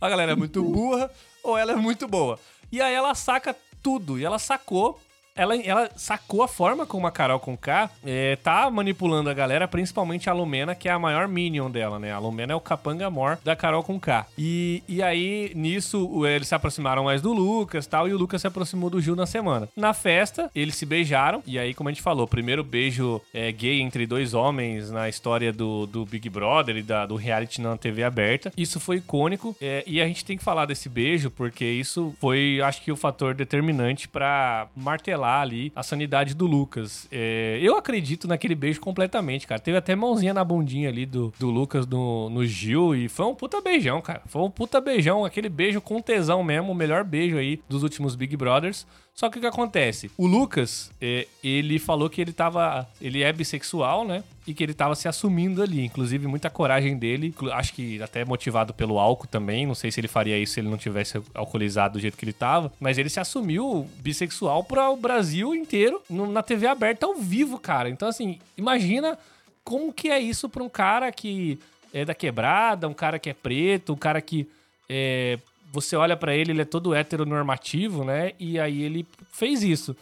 [0.00, 1.10] A galera é muito burra
[1.42, 2.38] ou ela é muito boa.
[2.70, 5.00] E aí ela saca tudo, e ela sacou
[5.36, 9.68] ela, ela sacou a forma como a Carol com K é, tá manipulando a galera,
[9.68, 12.12] principalmente a Lumena, que é a maior minion dela, né?
[12.12, 14.26] A Lumena é o capanga mor da Carol com K.
[14.38, 18.46] E, e aí, nisso, eles se aproximaram mais do Lucas tal, e o Lucas se
[18.46, 19.68] aproximou do Gil na semana.
[19.76, 23.80] Na festa, eles se beijaram, e aí, como a gente falou, primeiro beijo é, gay
[23.80, 28.02] entre dois homens na história do, do Big Brother e da, do reality na TV
[28.02, 28.52] aberta.
[28.56, 32.60] Isso foi icônico, é, e a gente tem que falar desse beijo, porque isso foi,
[32.62, 37.08] acho que, o fator determinante para martelar ali a sanidade do Lucas.
[37.10, 39.60] É, eu acredito naquele beijo completamente, cara.
[39.60, 43.34] Teve até mãozinha na bundinha ali do, do Lucas no, no Gil e foi um
[43.34, 44.22] puta beijão, cara.
[44.26, 48.14] Foi um puta beijão, aquele beijo com tesão mesmo, o melhor beijo aí dos últimos
[48.14, 48.86] Big Brothers.
[49.16, 50.10] Só que o que acontece?
[50.18, 52.86] O Lucas, é, ele falou que ele tava.
[53.00, 54.22] Ele é bissexual, né?
[54.46, 55.82] E que ele tava se assumindo ali.
[55.82, 57.34] Inclusive, muita coragem dele.
[57.54, 59.64] Acho que até motivado pelo álcool também.
[59.64, 62.34] Não sei se ele faria isso se ele não tivesse alcoolizado do jeito que ele
[62.34, 62.70] tava.
[62.78, 67.88] Mas ele se assumiu bissexual para o Brasil inteiro na TV aberta ao vivo, cara.
[67.88, 69.18] Então, assim, imagina
[69.64, 71.58] como que é isso pra um cara que
[71.90, 74.46] é da quebrada, um cara que é preto, um cara que
[74.90, 75.38] é,
[75.76, 78.32] você olha para ele, ele é todo heteronormativo, né?
[78.38, 79.94] E aí ele fez isso.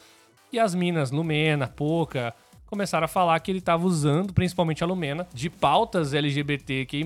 [0.53, 2.33] E as minas, Lumena, Poca,
[2.67, 7.05] começaram a falar que ele estava usando, principalmente a Lumena, de pautas LGBTQI+,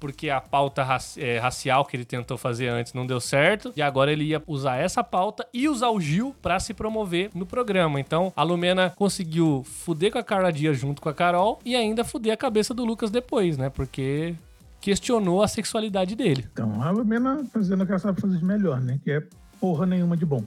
[0.00, 3.82] porque a pauta raci é, racial que ele tentou fazer antes não deu certo, e
[3.82, 8.00] agora ele ia usar essa pauta e usar o Gil para se promover no programa.
[8.00, 12.04] Então, a Lumena conseguiu fuder com a Carla Dias junto com a Carol e ainda
[12.04, 13.70] fuder a cabeça do Lucas depois, né?
[13.70, 14.34] Porque
[14.80, 16.46] questionou a sexualidade dele.
[16.52, 18.98] Então, a Lumena fazendo o que ela sabe fazer de melhor, né?
[19.04, 19.26] Que é
[19.60, 20.44] porra nenhuma de bom.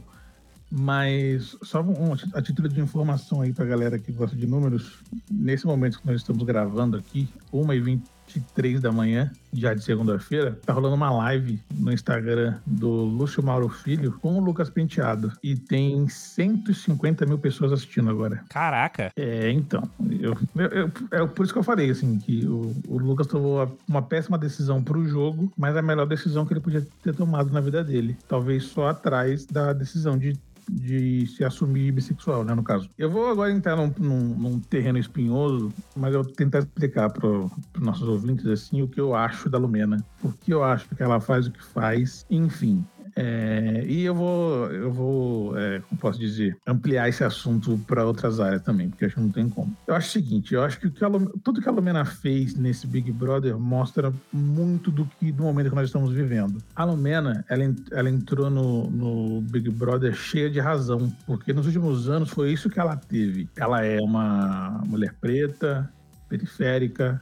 [0.71, 5.67] Mas, só um, a título de informação aí pra galera que gosta de números, nesse
[5.67, 10.95] momento que nós estamos gravando aqui, 1h20 23 da manhã, já de segunda-feira, tá rolando
[10.95, 15.31] uma live no Instagram do Lúcio Mauro Filho com o Lucas Penteado.
[15.43, 18.43] E tem 150 mil pessoas assistindo agora.
[18.49, 19.11] Caraca!
[19.15, 19.89] É, então.
[20.19, 23.77] Eu, eu, eu, é por isso que eu falei, assim, que o, o Lucas tomou
[23.87, 27.61] uma péssima decisão pro jogo, mas a melhor decisão que ele podia ter tomado na
[27.61, 28.17] vida dele.
[28.27, 30.37] Talvez só atrás da decisão de
[30.69, 32.89] de se assumir bissexual, né, no caso.
[32.97, 37.27] Eu vou agora entrar num, num, num terreno espinhoso, mas eu vou tentar explicar para
[37.27, 40.03] os nossos ouvintes, assim, o que eu acho da Lumena.
[40.21, 42.85] Por que eu acho que ela faz o que faz, enfim.
[43.15, 48.39] É, e eu vou, eu vou, é, como posso dizer, ampliar esse assunto para outras
[48.39, 49.75] áreas também, porque acho que não tem como.
[49.87, 51.09] Eu acho o seguinte, eu acho que, que a,
[51.43, 55.75] tudo que a Lumena fez nesse Big Brother mostra muito do que do momento que
[55.75, 56.57] nós estamos vivendo.
[56.75, 62.09] A Lumena, ela, ela entrou no, no Big Brother cheia de razão, porque nos últimos
[62.09, 63.47] anos foi isso que ela teve.
[63.55, 65.91] Ela é uma mulher preta,
[66.27, 67.21] periférica,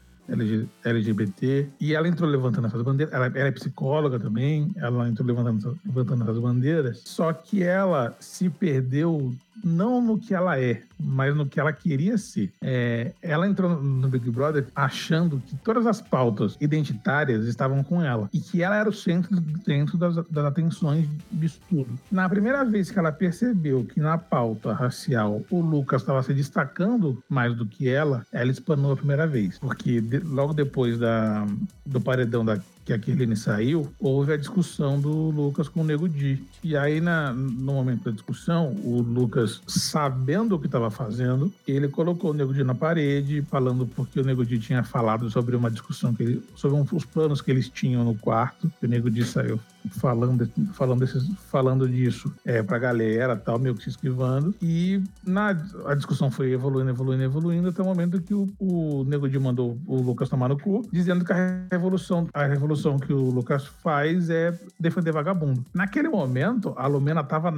[0.83, 3.13] LGBT, e ela entrou levantando essas bandeiras.
[3.13, 8.49] Ela, ela é psicóloga também, ela entrou levantando, levantando essas bandeiras, só que ela se
[8.49, 9.33] perdeu
[9.63, 12.51] não no que ela é, mas no que ela queria ser.
[12.61, 18.29] É, ela entrou no Big Brother achando que todas as pautas identitárias estavam com ela
[18.33, 21.89] e que ela era o centro dentro das, das atenções disso tudo.
[22.11, 27.21] Na primeira vez que ela percebeu que na pauta racial o Lucas estava se destacando
[27.29, 31.45] mais do que ela, ela espanou a primeira vez, porque de, logo depois da,
[31.85, 36.07] do paredão da que a Kirlene saiu, houve a discussão do Lucas com o Nego
[36.07, 36.43] Di.
[36.63, 41.87] E aí, na, no momento da discussão, o Lucas, sabendo o que estava fazendo, ele
[41.87, 45.69] colocou o Nego Di na parede, falando porque o Nego Di tinha falado sobre uma
[45.69, 48.71] discussão que ele, sobre um, os planos que eles tinham no quarto.
[48.81, 53.83] O Nego Di saiu falando, falando, desses, falando disso é, pra galera, tal, meio que
[53.83, 54.53] se esquivando.
[54.61, 55.49] E na,
[55.85, 59.77] a discussão foi evoluindo, evoluindo, evoluindo, até o momento que o, o Nego Di mandou
[59.87, 64.29] o Lucas tomar no cu, dizendo que a revolução, a revolução que o Lucas faz
[64.29, 65.63] é defender vagabundo.
[65.73, 67.51] Naquele momento, a Lumena tava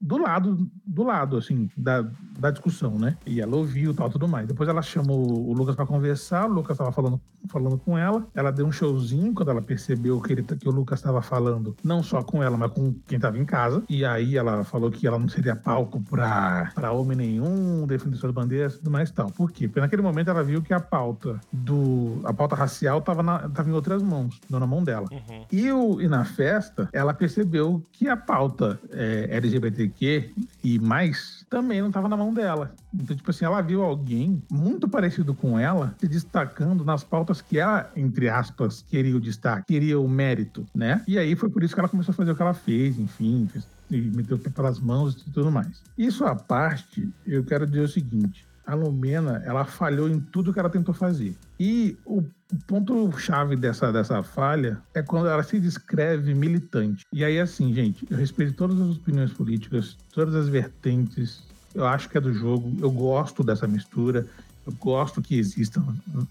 [0.00, 2.06] do lado, do lado, assim, da,
[2.38, 3.16] da discussão, né?
[3.26, 4.46] E ela ouviu tal, tudo mais.
[4.46, 8.50] Depois ela chamou o Lucas para conversar, o Lucas tava falando, falando com ela, ela
[8.50, 12.02] deu um showzinho quando ela percebeu que, ele, que o Lucas tava falando falando não
[12.02, 13.82] só com ela, mas com quem estava em casa.
[13.88, 18.74] E aí ela falou que ela não seria palco para homem nenhum, defender suas bandeiras
[18.74, 19.30] e tudo mais e tal.
[19.30, 19.66] Por quê?
[19.66, 22.20] Porque naquele momento ela viu que a pauta do.
[22.24, 25.08] a pauta racial estava tava em outras mãos, não na mão dela.
[25.10, 25.44] Uhum.
[25.50, 31.80] E, o, e na festa, ela percebeu que a pauta é, LGBTQ e mais também
[31.80, 32.74] não estava na mão dela.
[32.94, 37.58] Então, tipo assim, ela viu alguém muito parecido com ela se destacando nas pautas que
[37.58, 41.02] ela, entre aspas, queria o destaque, queria o mérito, né?
[41.06, 43.48] E aí foi por isso que ela começou a fazer o que ela fez, enfim,
[43.50, 45.82] fez, e meteu pelas mãos e tudo mais.
[45.96, 50.58] Isso à parte, eu quero dizer o seguinte: a Lumena, ela falhou em tudo que
[50.58, 51.34] ela tentou fazer.
[51.58, 52.22] E o
[52.66, 57.04] ponto-chave dessa, dessa falha é quando ela se descreve militante.
[57.12, 61.42] E aí, assim, gente, eu respeito todas as opiniões políticas, todas as vertentes.
[61.74, 62.74] Eu acho que é do jogo.
[62.80, 64.26] Eu gosto dessa mistura.
[64.66, 65.84] Eu gosto que existam,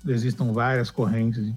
[0.07, 1.53] existam várias correntes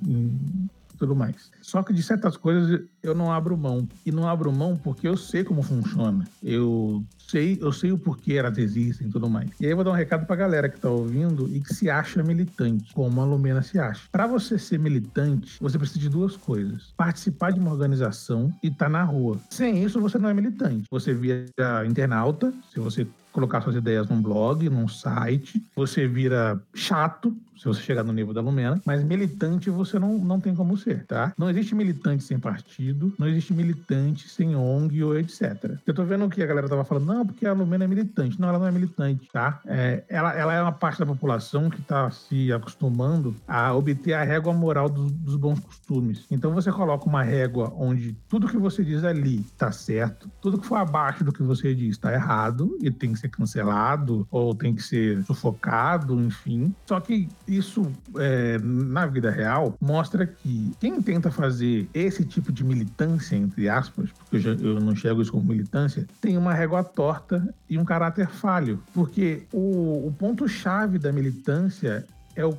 [1.00, 1.50] tudo mais.
[1.62, 3.88] Só que de certas coisas eu não abro mão.
[4.04, 6.28] E não abro mão porque eu sei como funciona.
[6.42, 9.50] Eu sei, eu sei o porquê elas existem e tudo mais.
[9.58, 11.88] E aí eu vou dar um recado pra galera que tá ouvindo e que se
[11.88, 14.02] acha militante, como a Lumena se acha.
[14.12, 18.86] Para você ser militante, você precisa de duas coisas: participar de uma organização e estar
[18.86, 19.40] tá na rua.
[19.48, 20.86] Sem isso, você não é militante.
[20.90, 21.46] Você vira
[21.86, 27.82] internauta, se você colocar suas ideias num blog, num site, você vira chato, se você
[27.82, 31.34] chegar no nível da Lumena, mas militante você não, não tem como ser, tá?
[31.36, 35.76] Não existe militante sem partido, não existe militante sem ONG ou etc.
[35.86, 38.40] Eu tô vendo que a galera tava falando, não, porque a Lumena é militante.
[38.40, 39.60] Não, ela não é militante, tá?
[39.66, 44.24] É, ela, ela é uma parte da população que tá se acostumando a obter a
[44.24, 46.24] régua moral do, dos bons costumes.
[46.30, 50.66] Então você coloca uma régua onde tudo que você diz ali tá certo, tudo que
[50.66, 54.74] for abaixo do que você diz tá errado e tem que ser cancelado ou tem
[54.74, 56.74] que ser sufocado, enfim.
[56.86, 62.62] Só que isso, é, na vida real, mostra que quem tenta fazer esse tipo de
[62.62, 66.84] militância, entre aspas, porque eu, já, eu não enxergo isso como militância, tem uma régua
[66.84, 68.82] torta e um caráter falho.
[68.94, 72.56] Porque o, o ponto-chave da militância é o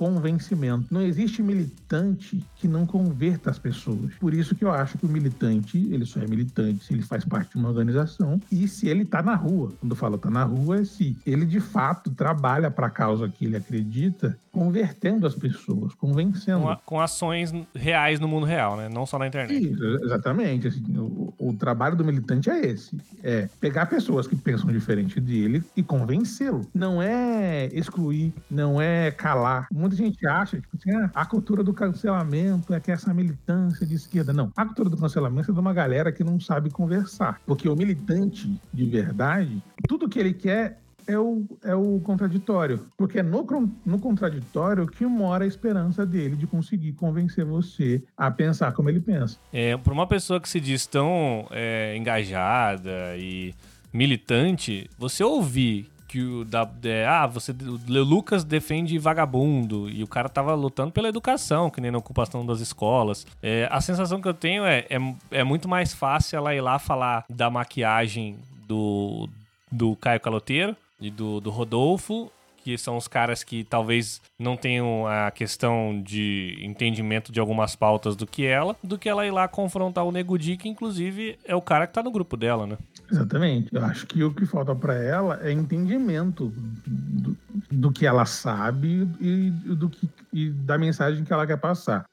[0.00, 0.86] convencimento.
[0.90, 4.14] Não existe militante que não converta as pessoas.
[4.18, 7.22] Por isso que eu acho que o militante, ele só é militante se ele faz
[7.22, 9.74] parte de uma organização e se ele está na rua.
[9.78, 13.28] Quando eu falo tá na rua, é se ele de fato trabalha para a causa
[13.28, 16.62] que ele acredita, convertendo as pessoas, convencendo.
[16.62, 18.88] Com, a, com, ações reais no mundo real, né?
[18.88, 19.70] Não só na internet.
[19.70, 20.68] Isso, exatamente.
[20.68, 22.98] Assim, o, o, trabalho do militante é esse.
[23.22, 26.66] É pegar pessoas que pensam diferente dele e convencê-lo.
[26.74, 29.68] Não é excluir, não é calar.
[29.90, 33.96] Muita gente acha, tipo assim, ah, a cultura do cancelamento é que essa militância de
[33.96, 34.32] esquerda.
[34.32, 34.52] Não.
[34.56, 37.40] A cultura do cancelamento é de uma galera que não sabe conversar.
[37.44, 42.86] Porque o militante de verdade, tudo que ele quer é o, é o contraditório.
[42.96, 43.44] Porque é no,
[43.84, 49.00] no contraditório que mora a esperança dele de conseguir convencer você a pensar como ele
[49.00, 49.38] pensa.
[49.52, 53.52] É, para uma pessoa que se diz tão é, engajada e
[53.92, 60.08] militante, você ouvir que o da, é, ah, você o Lucas defende vagabundo e o
[60.08, 63.24] cara tava lutando pela educação, que nem na ocupação das escolas.
[63.40, 64.98] É, a sensação que eu tenho é, é,
[65.30, 69.28] é muito mais fácil ela ir lá falar da maquiagem do,
[69.70, 72.28] do Caio Caloteiro e do, do Rodolfo
[72.62, 78.16] que são os caras que talvez não tenham a questão de entendimento de algumas pautas
[78.16, 81.54] do que ela, do que ela ir lá confrontar o Nego Di, que inclusive é
[81.54, 82.76] o cara que tá no grupo dela, né?
[83.10, 83.68] Exatamente.
[83.72, 86.52] Eu acho que o que falta para ela é entendimento
[86.86, 87.36] do,
[87.70, 92.04] do que ela sabe e, do que, e da mensagem que ela quer passar.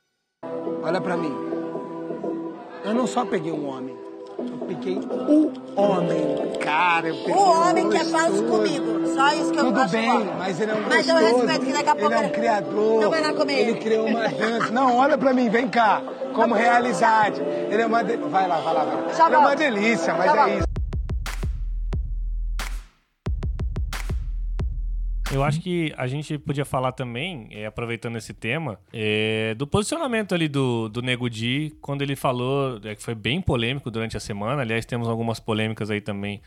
[0.82, 1.32] Olha para mim.
[2.84, 3.97] Eu não só peguei um homem,
[4.68, 6.58] peguei o homem.
[6.60, 9.08] Cara, eu peguei O homem que é falso comigo.
[9.08, 10.34] Só isso que eu Tudo bem, bom.
[10.38, 11.38] mas ele é um Mas eu gostoso.
[11.38, 13.02] respeito que daqui a pouco Ele é um criador.
[13.02, 14.72] Não vai lá comer Ele criou uma dança.
[14.72, 16.02] Não, olha pra mim, vem cá.
[16.34, 17.42] Como realidade.
[17.42, 18.04] Ele é uma...
[18.04, 18.18] De...
[18.18, 19.26] Vai lá, vai lá, vai lá.
[19.26, 20.67] Ele é uma delícia, mas é isso.
[25.30, 30.34] Eu acho que a gente podia falar também, é, aproveitando esse tema, é, do posicionamento
[30.34, 34.22] ali do, do Nego Di, quando ele falou, é, que foi bem polêmico durante a
[34.22, 34.62] semana.
[34.62, 36.42] Aliás, temos algumas polêmicas aí também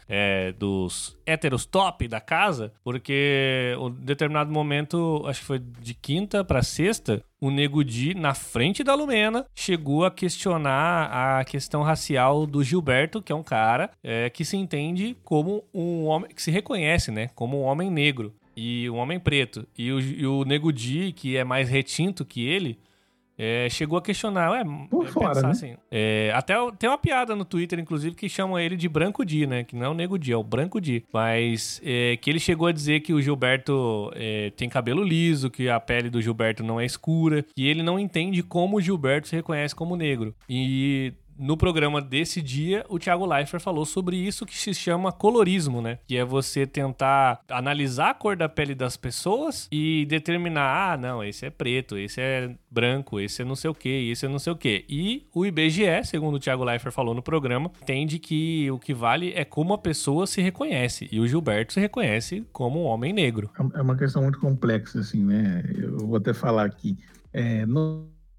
[0.59, 6.62] dos héteros top da casa, porque em determinado momento, acho que foi de quinta pra
[6.62, 12.62] sexta, o Nego Di, na frente da Lumena, chegou a questionar a questão racial do
[12.62, 17.11] Gilberto, que é um cara é, que se entende como um homem, que se reconhece,
[17.11, 19.66] né, como um homem negro e um homem preto.
[19.77, 22.79] E o, e o Nego Di, que é mais retinto que ele,
[23.38, 25.51] é, chegou a questionar, ué, Por é, fora, pensar né?
[25.53, 25.77] assim.
[25.90, 29.64] é, até tem uma piada no Twitter, inclusive, que chamam ele de Branco Di, né?
[29.64, 31.03] Que não é o Nego Di, é o Branco Di.
[31.11, 35.70] Mas é, que ele chegou a dizer que o Gilberto é, tem cabelo liso, que
[35.70, 39.37] a pele do Gilberto não é escura, que ele não entende como o Gilberto se
[39.37, 40.35] reconhece como negro.
[40.46, 45.81] E no programa desse dia, o Thiago Leifert falou sobre isso que se chama colorismo,
[45.81, 45.98] né?
[46.07, 51.24] Que é você tentar analisar a cor da pele das pessoas e determinar, ah, não,
[51.24, 54.38] esse é preto, esse é branco, esse é não sei o que, esse é não
[54.38, 54.85] sei o que.
[54.87, 59.33] E o IBGE, segundo o Thiago Leifert falou no programa, entende que o que vale
[59.35, 61.09] é como a pessoa se reconhece.
[61.11, 63.50] E o Gilberto se reconhece como um homem negro.
[63.74, 65.64] É uma questão muito complexa, assim, né?
[65.74, 66.98] Eu vou até falar aqui.
[67.33, 67.64] É,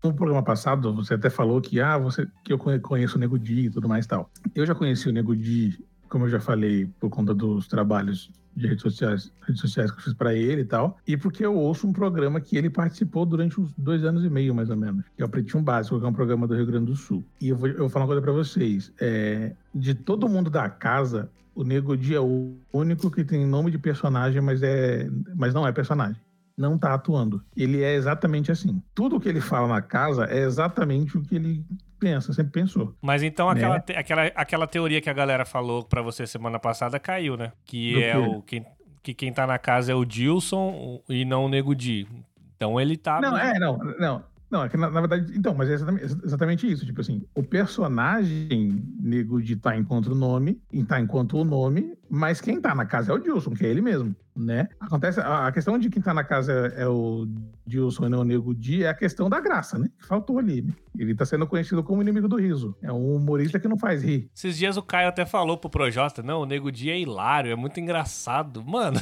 [0.04, 3.38] no programa passado, você até falou que, ah, você, que eu conhe- conheço o Nego
[3.38, 4.30] Di e tudo mais e tal.
[4.56, 5.78] Eu já conheci o Nego Di,
[6.10, 10.04] como eu já falei, por conta dos trabalhos de redes sociais, redes sociais que eu
[10.04, 13.62] fiz para ele e tal, e porque eu ouço um programa que ele participou durante
[13.62, 16.10] uns dois anos e meio, mais ou menos, que é o Pretinho Básico, que é
[16.10, 17.24] um programa do Rio Grande do Sul.
[17.40, 18.92] E eu vou, eu vou falar uma coisa para vocês.
[19.00, 23.72] É, de todo mundo da casa, o Nego Di é o único que tem nome
[23.72, 26.22] de personagem, mas, é, mas não é personagem.
[26.58, 27.44] Não tá atuando.
[27.56, 28.82] Ele é exatamente assim.
[28.94, 31.66] Tudo que ele fala na casa é exatamente o que ele
[32.00, 32.96] pensa, sempre pensou.
[33.02, 33.54] Mas então Né?
[33.54, 37.52] aquela, te- aquela, aquela teoria que a galera falou pra você semana passada caiu, né?
[37.66, 38.18] Que Do é quê?
[38.18, 38.66] o quem,
[39.04, 42.08] que quem tá na casa é o Dilson e não o Nego Di.
[42.56, 43.20] Então ele tá.
[43.22, 44.24] Não, é, não, não.
[44.52, 46.86] Não, é que na, na verdade, então, mas é exatamente, exatamente isso.
[46.86, 51.94] Tipo assim, o personagem nego de tá enquanto o nome, e tá enquanto o nome,
[52.10, 54.68] mas quem tá na casa é o Dilson, que é ele mesmo, né?
[54.78, 57.26] Acontece, a, a questão de quem tá na casa é, é o
[57.66, 59.90] Dilson e não o Nego Di é a questão da graça, né?
[59.98, 60.74] Que faltou ali, né?
[61.00, 62.76] Ele tá sendo conhecido como inimigo do riso.
[62.82, 64.30] É um humorista que não faz rir.
[64.36, 67.56] Esses dias o Caio até falou pro Projota, não, o Nego Di é hilário, é
[67.56, 68.62] muito engraçado.
[68.66, 69.00] Mano,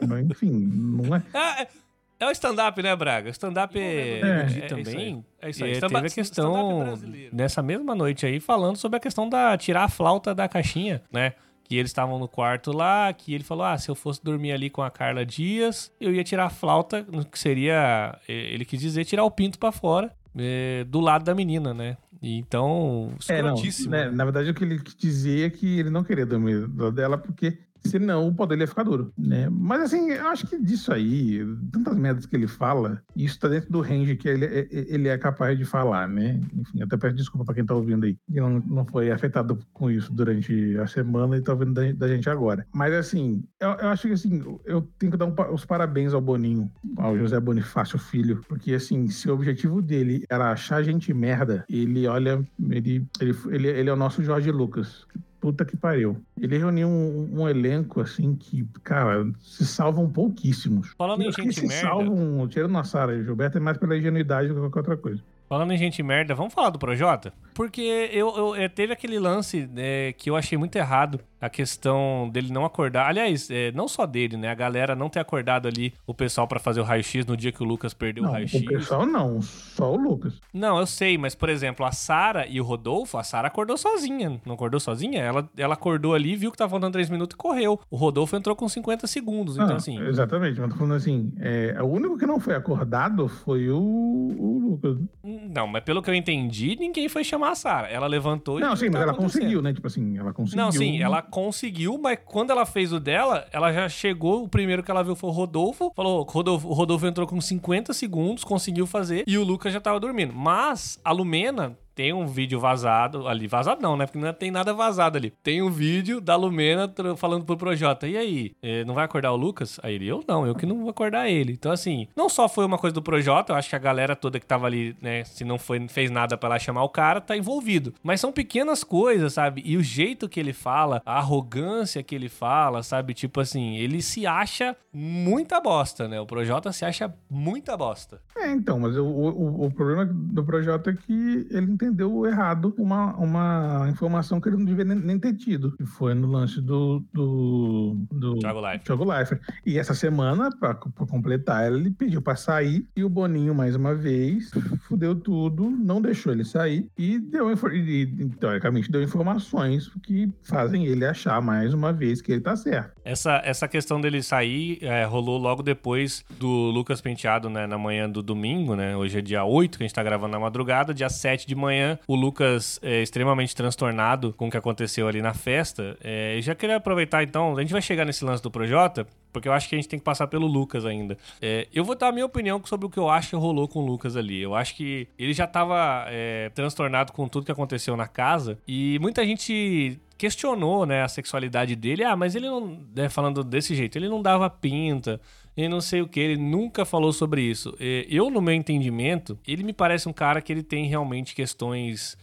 [0.00, 1.22] É, mas, enfim, não é.
[2.20, 3.28] é, é o stand-up, né, Braga?
[3.28, 4.96] O stand-up é, É, é, é isso também.
[4.96, 5.22] aí.
[5.42, 5.72] É isso aí.
[5.72, 7.34] E teve a questão brasileiro.
[7.36, 11.32] nessa mesma noite aí falando sobre a questão da tirar a flauta da caixinha, né?
[11.64, 14.68] Que eles estavam no quarto lá, que ele falou: ah, se eu fosse dormir ali
[14.68, 18.80] com a Carla Dias, eu ia tirar a flauta, no que seria, eh, ele quis
[18.80, 21.96] dizer, tirar o pinto pra fora, eh, do lado da menina, né?
[22.20, 23.90] E Então, É, não, escrotíssimo.
[23.92, 26.82] né, na verdade, o que ele quis dizer é que ele não queria dormir do
[26.84, 29.48] lado dela, porque senão o dele ia ficar duro, né?
[29.50, 31.40] Mas assim, eu acho que disso aí,
[31.72, 35.16] tantas merdas que ele fala, isso tá dentro do range que ele, é- ele é
[35.18, 36.40] capaz de falar, né?
[36.54, 39.90] Enfim, até peço desculpa pra quem tá ouvindo aí, que não, não foi afetado com
[39.90, 42.66] isso durante a semana e tá ouvindo da, da gente agora.
[42.72, 46.20] Mas assim, eu, eu acho que assim, eu tenho que dar um os parabéns ao
[46.20, 51.64] Boninho, ao José Bonifácio Filho, porque assim, se o objetivo dele era achar gente merda,
[51.68, 55.06] ele olha, ele, ele, ele, ele é o nosso Jorge Lucas.
[55.40, 56.16] Puta que pariu.
[56.38, 60.92] Ele reuniu um, um elenco, assim, que, cara, se salvam pouquíssimos.
[60.98, 61.88] Falando em gente se merda.
[61.88, 64.96] salvam, tirando a Sara e o Gilberto, é mais pela ingenuidade do que qualquer outra
[64.96, 65.22] coisa.
[65.48, 67.32] Falando em gente merda, vamos falar do Projota?
[67.54, 67.80] Porque
[68.12, 72.52] eu, eu- eh, teve aquele lance né, que eu achei muito errado, a questão dele
[72.52, 73.06] não acordar.
[73.08, 74.48] Aliás, eh, não só dele, né?
[74.50, 77.62] A galera não ter acordado ali o pessoal pra fazer o raio-x no dia que
[77.62, 78.60] o Lucas perdeu o Não, raio-x.
[78.60, 80.40] o pessoal não, só o Lucas.
[80.52, 84.40] Não, eu sei, mas por exemplo, a Sara e o Rodolfo, a Sara acordou sozinha.
[84.44, 85.20] Não acordou sozinha?
[85.22, 87.80] Ela, ela acordou ali, viu que tava faltando 3 minutos e correu.
[87.90, 89.56] O Rodolfo entrou com 50 segundos.
[89.56, 89.98] Então, Ah, assim.
[90.02, 94.58] Exatamente, mas tô falando assim, é, o único que não foi acordado foi o, o
[94.70, 94.98] Lucas.
[95.24, 97.88] Não, mas pelo que eu entendi, ninguém foi chamar a Sara.
[97.88, 98.62] Ela levantou e.
[98.62, 99.72] Não, sim, o mas ela conseguiu, né?
[99.72, 100.62] Tipo assim, ela conseguiu.
[100.64, 104.82] Não, sim, ela conseguiu, mas quando ela fez o dela, ela já chegou, o primeiro
[104.82, 108.86] que ela viu foi o Rodolfo, falou, Rodolfo, o Rodolfo entrou com 50 segundos, conseguiu
[108.86, 110.34] fazer, e o Lucas já tava dormindo.
[110.34, 113.46] Mas a Lumena tem um vídeo vazado ali.
[113.46, 114.06] Vazado não, né?
[114.06, 115.34] Porque não tem nada vazado ali.
[115.42, 118.08] Tem um vídeo da Lumena falando pro Projota.
[118.08, 119.78] E aí, eh, não vai acordar o Lucas?
[119.82, 121.52] Aí ele, eu não, eu que não vou acordar ele.
[121.52, 124.40] Então, assim, não só foi uma coisa do Projota, eu acho que a galera toda
[124.40, 127.92] que tava ali, né, se não foi, fez nada lá chamar o cara, tá envolvido.
[128.02, 129.62] Mas são pequenas coisas, sabe?
[129.62, 133.12] E o jeito que ele fala, a arrogância que ele fala, sabe?
[133.12, 136.18] Tipo assim, ele se acha muita bosta, né?
[136.18, 138.22] O Projota se acha muita bosta.
[138.34, 143.16] É, então, mas o, o, o problema do Projota é que ele entendeu errado uma,
[143.16, 147.04] uma informação que ele não devia nem, nem ter tido, que foi no lance do,
[147.12, 148.84] do, do Thiago Life.
[148.84, 149.40] Thiago Leifert.
[149.66, 153.94] E essa semana, pra, pra completar, ele pediu pra sair e o Boninho, mais uma
[153.94, 154.50] vez,
[154.82, 158.06] fudeu tudo, não deixou ele sair e deu, e,
[158.38, 162.92] teoricamente, deu informações que fazem ele achar mais uma vez que ele tá certo.
[163.04, 168.08] Essa, essa questão dele sair é, rolou logo depois do Lucas Penteado, né, na manhã
[168.08, 168.96] do domingo, né?
[168.96, 170.94] Hoje é dia 8, que a gente tá gravando na madrugada.
[170.94, 171.69] Dia 7 de manhã,
[172.06, 175.96] o Lucas é extremamente transtornado com o que aconteceu ali na festa.
[176.02, 179.52] É, já queria aproveitar, então, a gente vai chegar nesse lance do Projota, porque eu
[179.52, 181.16] acho que a gente tem que passar pelo Lucas ainda.
[181.40, 183.80] É, eu vou dar a minha opinião sobre o que eu acho que rolou com
[183.80, 184.40] o Lucas ali.
[184.40, 188.98] Eu acho que ele já tava é, transtornado com tudo que aconteceu na casa e
[189.00, 192.04] muita gente questionou, né, a sexualidade dele.
[192.04, 195.18] Ah, mas ele não, né, falando desse jeito, ele não dava pinta,
[195.56, 197.74] ele não sei o que, ele nunca falou sobre isso.
[198.06, 202.18] Eu, no meu entendimento, ele me parece um cara que ele tem realmente questões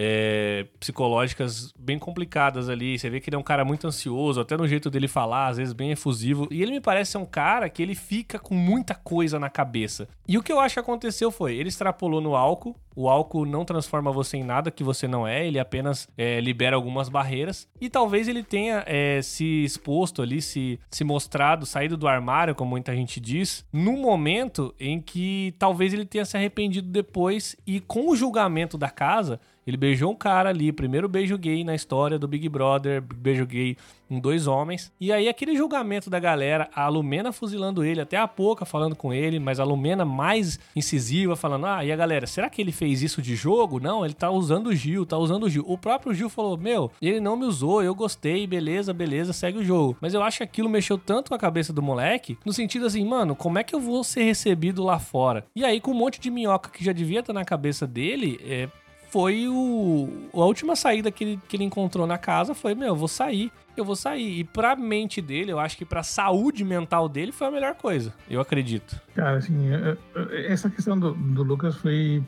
[0.00, 2.96] é, psicológicas bem complicadas ali.
[2.96, 5.56] Você vê que ele é um cara muito ansioso, até no jeito dele falar, às
[5.56, 6.46] vezes bem efusivo.
[6.52, 10.08] E ele me parece ser um cara que ele fica com muita coisa na cabeça.
[10.28, 12.76] E o que eu acho que aconteceu foi, ele extrapolou no álcool.
[12.94, 16.76] O álcool não transforma você em nada que você não é, ele apenas é, libera
[16.76, 17.68] algumas barreiras.
[17.80, 22.70] E talvez ele tenha é, se exposto ali, se, se mostrado, saído do armário, como
[22.70, 28.10] muita gente diz, num momento em que talvez ele tenha se arrependido depois e com
[28.10, 32.26] o julgamento da casa, ele beijou um cara ali, primeiro beijo gay na história do
[32.26, 33.76] Big Brother, beijo gay
[34.10, 34.90] em dois homens.
[34.98, 39.12] E aí aquele julgamento da galera, a Lumena fuzilando ele, até a pouca falando com
[39.12, 43.02] ele, mas a Lumena mais incisiva falando: "Ah, e a galera, será que ele fez
[43.02, 43.78] isso de jogo?
[43.78, 45.64] Não, ele tá usando o Gil, tá usando o Gil".
[45.66, 49.64] O próprio Gil falou: "Meu, ele não me usou, eu gostei, beleza, beleza, segue o
[49.64, 49.98] jogo".
[50.00, 53.04] Mas eu acho que aquilo mexeu tanto com a cabeça do moleque, no sentido assim,
[53.04, 55.44] mano, como é que eu vou ser recebido lá fora?
[55.54, 58.68] E aí com um monte de minhoca que já devia estar na cabeça dele, é
[59.10, 62.96] foi o, a última saída que ele, que ele encontrou na casa foi, meu, eu
[62.96, 64.40] vou sair, eu vou sair.
[64.40, 68.12] E pra mente dele, eu acho que pra saúde mental dele foi a melhor coisa,
[68.28, 69.00] eu acredito.
[69.14, 72.22] Cara, assim, é- é- essa questão do, do Lucas foi,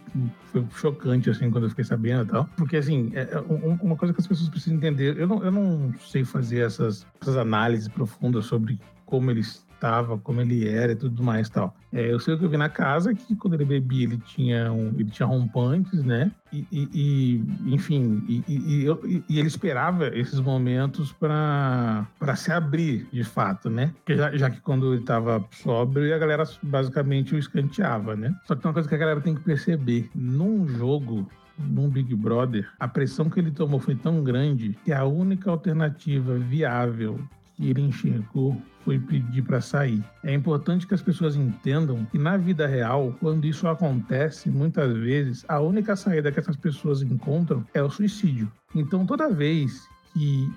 [0.52, 2.48] foi chocante, assim, quando eu fiquei sabendo e tal.
[2.56, 5.50] Porque, assim, é- é um- uma coisa que as pessoas precisam entender, eu não, eu
[5.50, 9.42] não sei fazer essas, essas análises profundas sobre como ele
[9.80, 11.74] estava, como ele era e tudo mais e tal.
[11.92, 14.70] É, eu sei o que eu vi na casa, que quando ele bebia, ele tinha,
[14.70, 16.30] um, ele tinha rompantes, né?
[16.52, 22.06] E, e- e, enfim, e, e- eu- e ele esperava esses momentos para
[22.36, 23.92] se abrir, de fato, né?
[23.96, 28.34] Porque já, já que quando ele estava sóbrio, a galera basicamente o escanteava, né?
[28.46, 31.26] Só que tem uma coisa que a galera tem que perceber: num jogo,
[31.58, 36.34] num Big Brother, a pressão que ele tomou foi tão grande que a única alternativa
[36.38, 37.18] viável
[37.56, 40.02] que ele enxergou foi pedir para sair.
[40.24, 45.44] É importante que as pessoas entendam que na vida real, quando isso acontece, muitas vezes
[45.48, 48.50] a única saída que essas pessoas encontram é o suicídio.
[48.74, 50.50] Então, toda vez que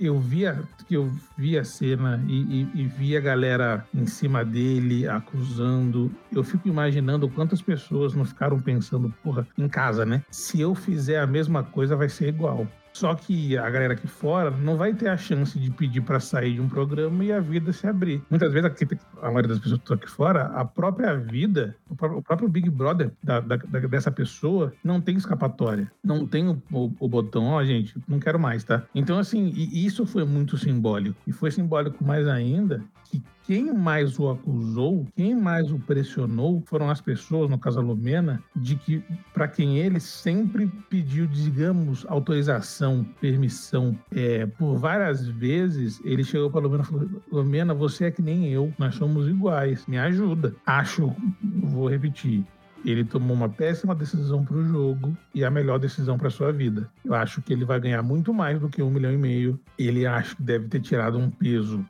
[0.00, 4.44] eu via que eu via a cena e, e, e via a galera em cima
[4.44, 10.24] dele acusando, eu fico imaginando quantas pessoas não ficaram pensando, porra, em casa, né?
[10.30, 12.66] Se eu fizer a mesma coisa, vai ser igual.
[12.92, 16.54] Só que a galera aqui fora não vai ter a chance de pedir para sair
[16.54, 18.22] de um programa e a vida se abrir.
[18.28, 18.86] Muitas vezes, aqui,
[19.22, 22.48] a maioria das pessoas que estão aqui fora, a própria vida, o pró- o próprio
[22.48, 25.90] Big Brother da- da- dessa pessoa não tem escapatória.
[26.02, 28.82] Não tem o, o- o botão, ó, gente, não quero mais, tá?
[28.94, 31.16] Então, assim, isso foi muito simbólico.
[31.26, 36.90] E foi simbólico mais ainda que quem mais o acusou, quem mais o pressionou, foram
[36.90, 43.04] as pessoas, no caso a Lumena, de que para quem ele sempre pediu, digamos, autorização,
[43.20, 48.22] permissão, é, por várias vezes ele chegou para Lumena e falou: Lumena, você é que
[48.22, 50.54] nem eu, nós somos iguais, me ajuda.
[50.64, 52.44] Acho, vou repetir.
[52.84, 56.90] Ele tomou uma péssima decisão para o jogo e a melhor decisão para sua vida.
[57.04, 59.60] Eu acho que ele vai ganhar muito mais do que um milhão e meio.
[59.78, 61.84] Ele acho que deve ter tirado um peso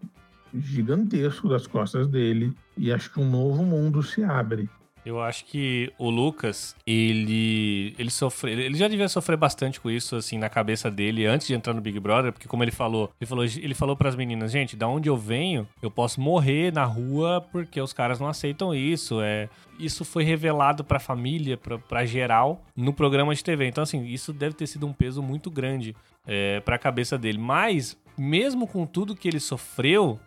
[0.54, 4.68] gigantesco das costas dele e acho que um novo mundo se abre.
[5.04, 10.16] Eu acho que o Lucas, ele ele sofre, ele já devia sofrer bastante com isso
[10.16, 13.26] assim na cabeça dele antes de entrar no Big Brother, porque como ele falou, ele
[13.26, 16.84] falou, ele falou para as meninas, gente, da onde eu venho, eu posso morrer na
[16.84, 19.48] rua porque os caras não aceitam isso, é
[19.78, 23.66] isso foi revelado pra família, pra, pra geral, no programa de TV.
[23.66, 25.96] Então, assim, isso deve ter sido um peso muito grande
[26.26, 27.38] é, pra cabeça dele.
[27.38, 30.20] Mas, mesmo com tudo que ele sofreu,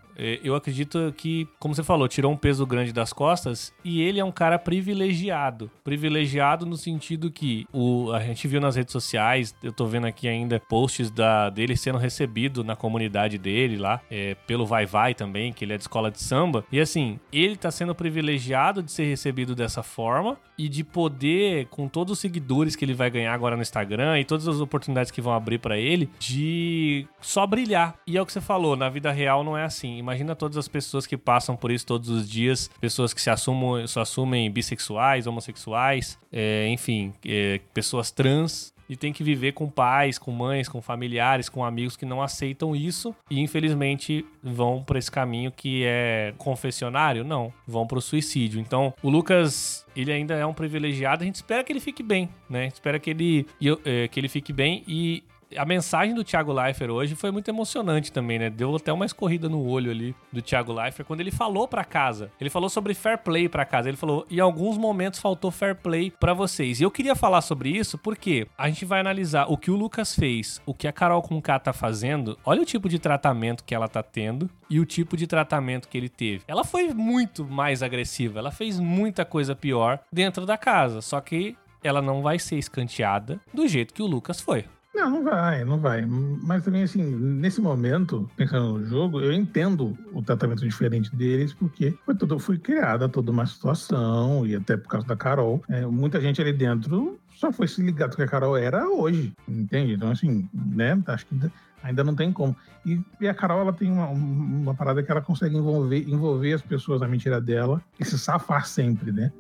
[0.44, 4.26] eu acredito que, como você falou, tirou um peso grande das costas e ele é
[4.26, 5.72] um cara privilegiado.
[5.84, 10.28] Privilegiado no sentido que o, a gente viu nas redes sociais, eu tô vendo aqui
[10.28, 15.52] ainda posts da, dele sendo recebido na comunidade dele lá, é, pelo Vai Vai também,
[15.52, 16.64] que ele é de escola de samba.
[16.72, 21.88] E assim, ele tá sendo privilegiado de ser recebido dessa forma e de poder, com
[21.88, 25.22] todos os seguidores que ele vai ganhar agora no Instagram e todas as oportunidades que
[25.22, 27.96] vão abrir para ele, de só brilhar.
[28.06, 30.68] E é o que você falou, na vida real não é assim Imagina todas as
[30.68, 35.26] pessoas que passam por isso todos os dias, pessoas que se assumem, se assumem bissexuais,
[35.26, 40.82] homossexuais, é, enfim, é, pessoas trans e tem que viver com pais, com mães, com
[40.82, 46.34] familiares, com amigos que não aceitam isso e infelizmente vão por esse caminho que é
[46.38, 47.24] confessionário?
[47.24, 48.60] Não, vão pro suicídio.
[48.60, 52.30] Então, o Lucas, ele ainda é um privilegiado, a gente espera que ele fique bem,
[52.50, 52.68] né?
[52.68, 53.48] Espera que ele,
[53.86, 55.24] é, que ele fique bem e
[55.58, 58.50] a mensagem do Thiago Leifert hoje foi muito emocionante também, né?
[58.50, 62.32] Deu até uma escorrida no olho ali do Thiago Leifert quando ele falou para casa.
[62.40, 63.90] Ele falou sobre fair play para casa.
[63.90, 66.80] Ele falou: "Em alguns momentos faltou fair play para vocês".
[66.80, 70.16] E eu queria falar sobre isso porque a gente vai analisar o que o Lucas
[70.16, 72.38] fez, o que a Carol com K tá fazendo.
[72.46, 75.98] Olha o tipo de tratamento que ela tá tendo e o tipo de tratamento que
[75.98, 76.44] ele teve.
[76.48, 81.56] Ela foi muito mais agressiva, ela fez muita coisa pior dentro da casa, só que
[81.84, 84.66] ela não vai ser escanteada do jeito que o Lucas foi.
[84.94, 86.06] Não, não vai, não vai.
[86.06, 91.98] Mas também, assim, nesse momento, pensando no jogo, eu entendo o tratamento diferente deles, porque
[92.06, 95.64] foi tudo, foi criada toda uma situação, e até por causa da Carol.
[95.68, 99.94] É, muita gente ali dentro só foi se ligado que a Carol era hoje, entende?
[99.94, 101.36] Então, assim, né, acho que
[101.82, 102.56] ainda não tem como.
[102.86, 106.62] E, e a Carol, ela tem uma, uma parada que ela consegue envolver, envolver as
[106.62, 109.32] pessoas na mentira dela e se safar sempre, né?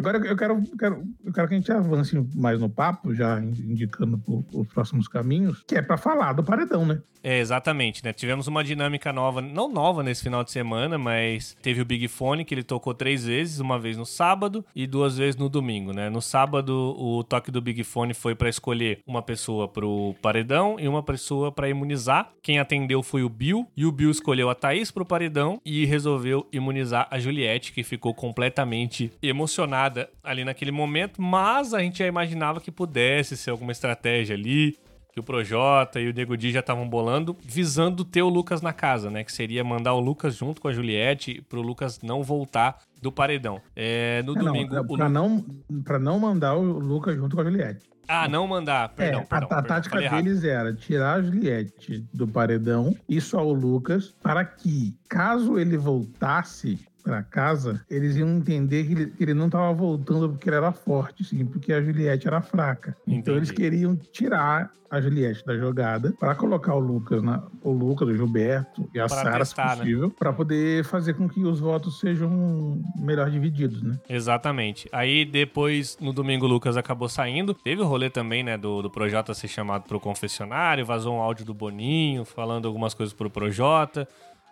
[0.00, 4.18] Agora eu quero, quero, eu quero que a gente avance mais no papo, já indicando
[4.54, 7.02] os próximos caminhos, que é para falar do paredão, né?
[7.22, 8.14] É, exatamente, né?
[8.14, 12.46] Tivemos uma dinâmica nova, não nova nesse final de semana, mas teve o Big Fone,
[12.46, 16.08] que ele tocou três vezes, uma vez no sábado e duas vezes no domingo, né?
[16.08, 20.88] No sábado, o toque do Big Fone foi para escolher uma pessoa pro paredão e
[20.88, 22.32] uma pessoa para imunizar.
[22.42, 26.46] Quem atendeu foi o Bill, e o Bill escolheu a Thaís pro paredão e resolveu
[26.50, 29.89] imunizar a Juliette, que ficou completamente emocionada
[30.22, 34.76] ali naquele momento, mas a gente já imaginava que pudesse ser alguma estratégia ali
[35.12, 38.72] que o Projota e o Nego Di já estavam bolando, visando ter o Lucas na
[38.72, 39.24] casa, né?
[39.24, 43.60] Que seria mandar o Lucas junto com a Juliette pro Lucas não voltar do paredão.
[43.74, 44.74] É, no é, domingo.
[44.74, 45.44] Não, pra, não,
[45.84, 47.90] pra não mandar o Lucas junto com a Juliette.
[48.06, 49.20] Ah, não mandar, perdão.
[49.20, 53.46] É, perdão, a, a perdão, tática deles era tirar a Juliette do paredão e só
[53.46, 59.24] o Lucas, para que, caso ele voltasse, para casa, eles iam entender que ele, que
[59.24, 62.96] ele não estava voltando porque ele era forte, sim, porque a Juliette era fraca.
[63.02, 63.18] Entendi.
[63.18, 68.08] Então eles queriam tirar a Juliette da jogada para colocar o Lucas, na, o Lucas,
[68.08, 69.76] o Gilberto e a Sara, se né?
[69.76, 70.14] possível, né?
[70.18, 74.00] para poder fazer com que os votos sejam melhor divididos, né?
[74.08, 74.88] Exatamente.
[74.90, 77.54] Aí depois, no domingo, o Lucas acabou saindo.
[77.54, 81.44] Teve o rolê também, né, do, do Projota ser chamado pro confessionário, vazou um áudio
[81.44, 84.08] do Boninho falando algumas coisas pro Projota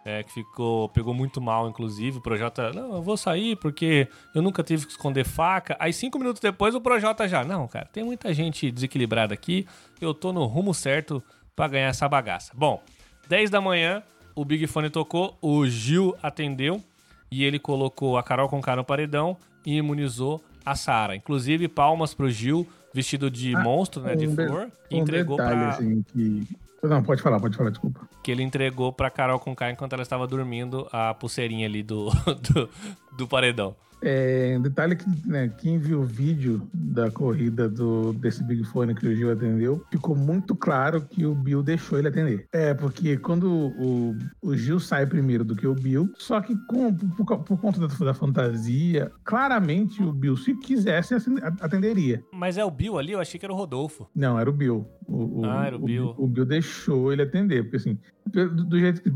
[0.09, 2.17] é, que ficou pegou muito mal, inclusive.
[2.17, 5.77] O Projota, não, eu vou sair porque eu nunca tive que esconder faca.
[5.79, 9.67] Aí cinco minutos depois o Projota já, não, cara, tem muita gente desequilibrada aqui,
[10.01, 11.23] eu tô no rumo certo
[11.55, 12.53] para ganhar essa bagaça.
[12.57, 12.83] Bom,
[13.29, 14.03] 10 da manhã,
[14.35, 16.83] o Big Fone tocou, o Gil atendeu
[17.31, 19.37] e ele colocou a Carol com cara no paredão
[19.67, 21.17] e imunizou a Sara.
[21.17, 25.61] Inclusive, palmas pro Gil, vestido de ah, monstro, né, um de flor, um entregou detalhe,
[25.61, 25.71] pra...
[25.71, 26.49] Assim, que
[26.83, 28.09] não, pode falar, pode falar, desculpa.
[28.22, 32.09] Que ele entregou pra Carol com K enquanto ela estava dormindo a pulseirinha ali do,
[32.53, 32.68] do,
[33.16, 33.74] do paredão.
[34.03, 38.94] É, um detalhe que né, quem viu o vídeo da corrida do, desse Big Fone
[38.94, 42.46] que o Gil atendeu, ficou muito claro que o Bill deixou ele atender.
[42.53, 46.94] É, porque quando o, o Gil sai primeiro do que o Bill, só que com,
[46.94, 51.14] por, por conta da, da, fantasia, claramente o Bill, se quisesse,
[51.61, 52.22] atenderia.
[52.32, 53.12] Mas é o Bill ali?
[53.12, 54.09] Eu achei que era o Rodolfo.
[54.14, 54.86] Não, era o Bill.
[55.07, 56.14] O, ah, era o, o Bill.
[56.18, 59.11] O, Bill deixou ele atender, porque assim, do, do, jeito que,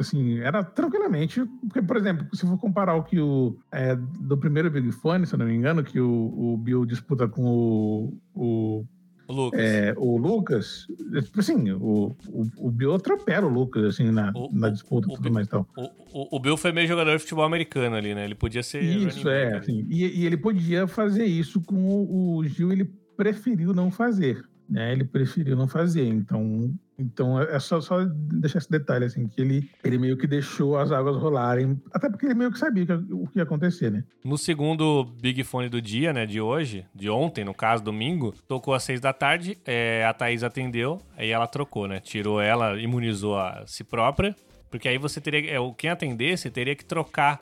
[0.00, 4.70] assim, era tranquilamente, porque, por exemplo, se for comparar o que o, é, do primeiro
[4.70, 8.86] Big Fone, se eu não me engano, que o, o Bill disputa com o, o
[9.28, 9.60] Lucas.
[9.60, 10.86] É, o Lucas,
[11.24, 15.12] tipo assim, o, o, o Bill atropela o Lucas, assim, na, O- na disputa o
[15.12, 15.68] e tudo mais tal.
[16.12, 18.24] O, o, Bill foi meio jogador de futebol americano ali, né?
[18.24, 18.82] Ele podia ser.
[18.82, 22.90] Isso, é, back assim, e, e ele podia fazer isso com o, o Gil, ele
[23.16, 24.92] preferiu não fazer, né?
[24.92, 26.74] Ele preferiu não fazer, então...
[27.00, 30.92] Então é só, só deixar esse detalhe, assim, que ele, ele meio que deixou as
[30.92, 34.04] águas rolarem, até porque ele meio que sabia o que ia acontecer, né?
[34.22, 36.26] No segundo Big Fone do dia, né?
[36.26, 40.42] De hoje, de ontem, no caso, domingo, tocou às seis da tarde, é, a Thaís
[40.42, 42.00] atendeu, aí ela trocou, né?
[42.00, 44.36] Tirou ela, imunizou a si própria,
[44.70, 45.56] porque aí você teria.
[45.56, 47.40] É, quem atendesse teria que trocar,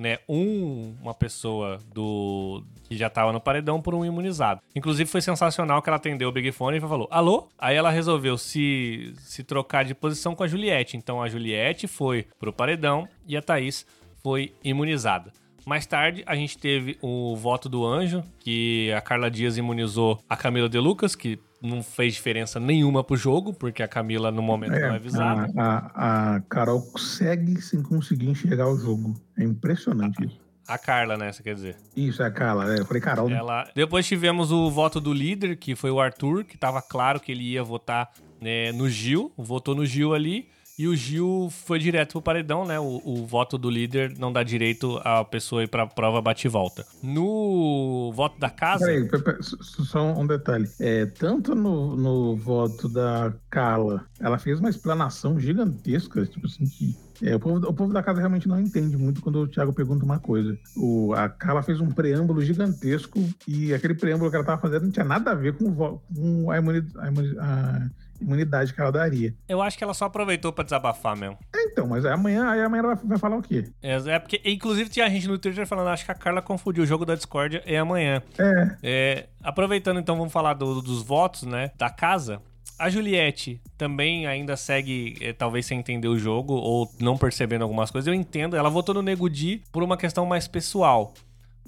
[0.00, 0.18] né?
[0.28, 2.64] Um, uma pessoa do.
[2.84, 4.60] que já tava no paredão por um imunizado.
[4.74, 7.48] Inclusive foi sensacional que ela atendeu o Big Fone e falou: alô?
[7.58, 10.96] Aí ela resolveu se, se trocar de posição com a Juliette.
[10.96, 13.86] Então a Juliette foi pro paredão e a Thaís
[14.22, 15.32] foi imunizada.
[15.66, 20.36] Mais tarde, a gente teve o voto do anjo, que a Carla Dias imunizou a
[20.36, 24.72] Camila De Lucas, que não fez diferença nenhuma pro jogo, porque a Camila no momento
[24.72, 25.52] não é avisada.
[25.56, 29.14] a, a, a Carol segue sem conseguir enxergar o jogo.
[29.38, 30.40] É impressionante isso.
[30.66, 31.32] A Carla, né?
[31.32, 31.76] Você quer dizer?
[31.96, 32.72] Isso, é a Carla.
[32.72, 33.36] É, eu falei Carol, né?
[33.36, 33.68] Ela...
[33.74, 37.42] Depois tivemos o voto do líder, que foi o Arthur, que tava claro que ele
[37.42, 40.48] ia votar né, no Gil, votou no Gil ali.
[40.80, 42.80] E o Gil foi direto pro paredão, né?
[42.80, 46.86] O, o voto do líder não dá direito a pessoa ir pra prova bate volta.
[47.02, 48.86] No voto da casa.
[48.86, 49.06] Peraí,
[49.42, 50.70] só- um detalhe.
[50.80, 56.96] É, tanto no, no voto da Carla, ela fez uma explanação gigantesca, tipo assim, que
[57.22, 60.02] é, o, povo, o povo da casa realmente não entende muito quando o Thiago pergunta
[60.02, 60.58] uma coisa.
[60.74, 64.90] O, a Carla fez um preâmbulo gigantesco e aquele preâmbulo que ela tava fazendo não
[64.90, 67.90] tinha nada a ver com, o com a, imuni- a imuni- a
[68.20, 69.34] imunidade que ela daria.
[69.48, 71.38] Eu acho que ela só aproveitou pra desabafar mesmo.
[71.54, 73.64] É, então, mas aí amanhã, aí amanhã ela vai, falar o quê?
[73.82, 76.86] É, é porque, inclusive, tinha gente no Twitter falando, acho que a Carla confundiu o
[76.86, 78.22] jogo da Discord é amanhã.
[78.38, 81.70] É, É, aproveitando, então, vamos falar do- dos votos, né?
[81.76, 82.40] Da casa.
[82.78, 87.90] A Juliette também ainda segue, eh, talvez sem entender o jogo ou não percebendo algumas
[87.90, 88.08] coisas.
[88.08, 91.12] Eu entendo, ela votou no Nego Di por uma questão mais pessoal.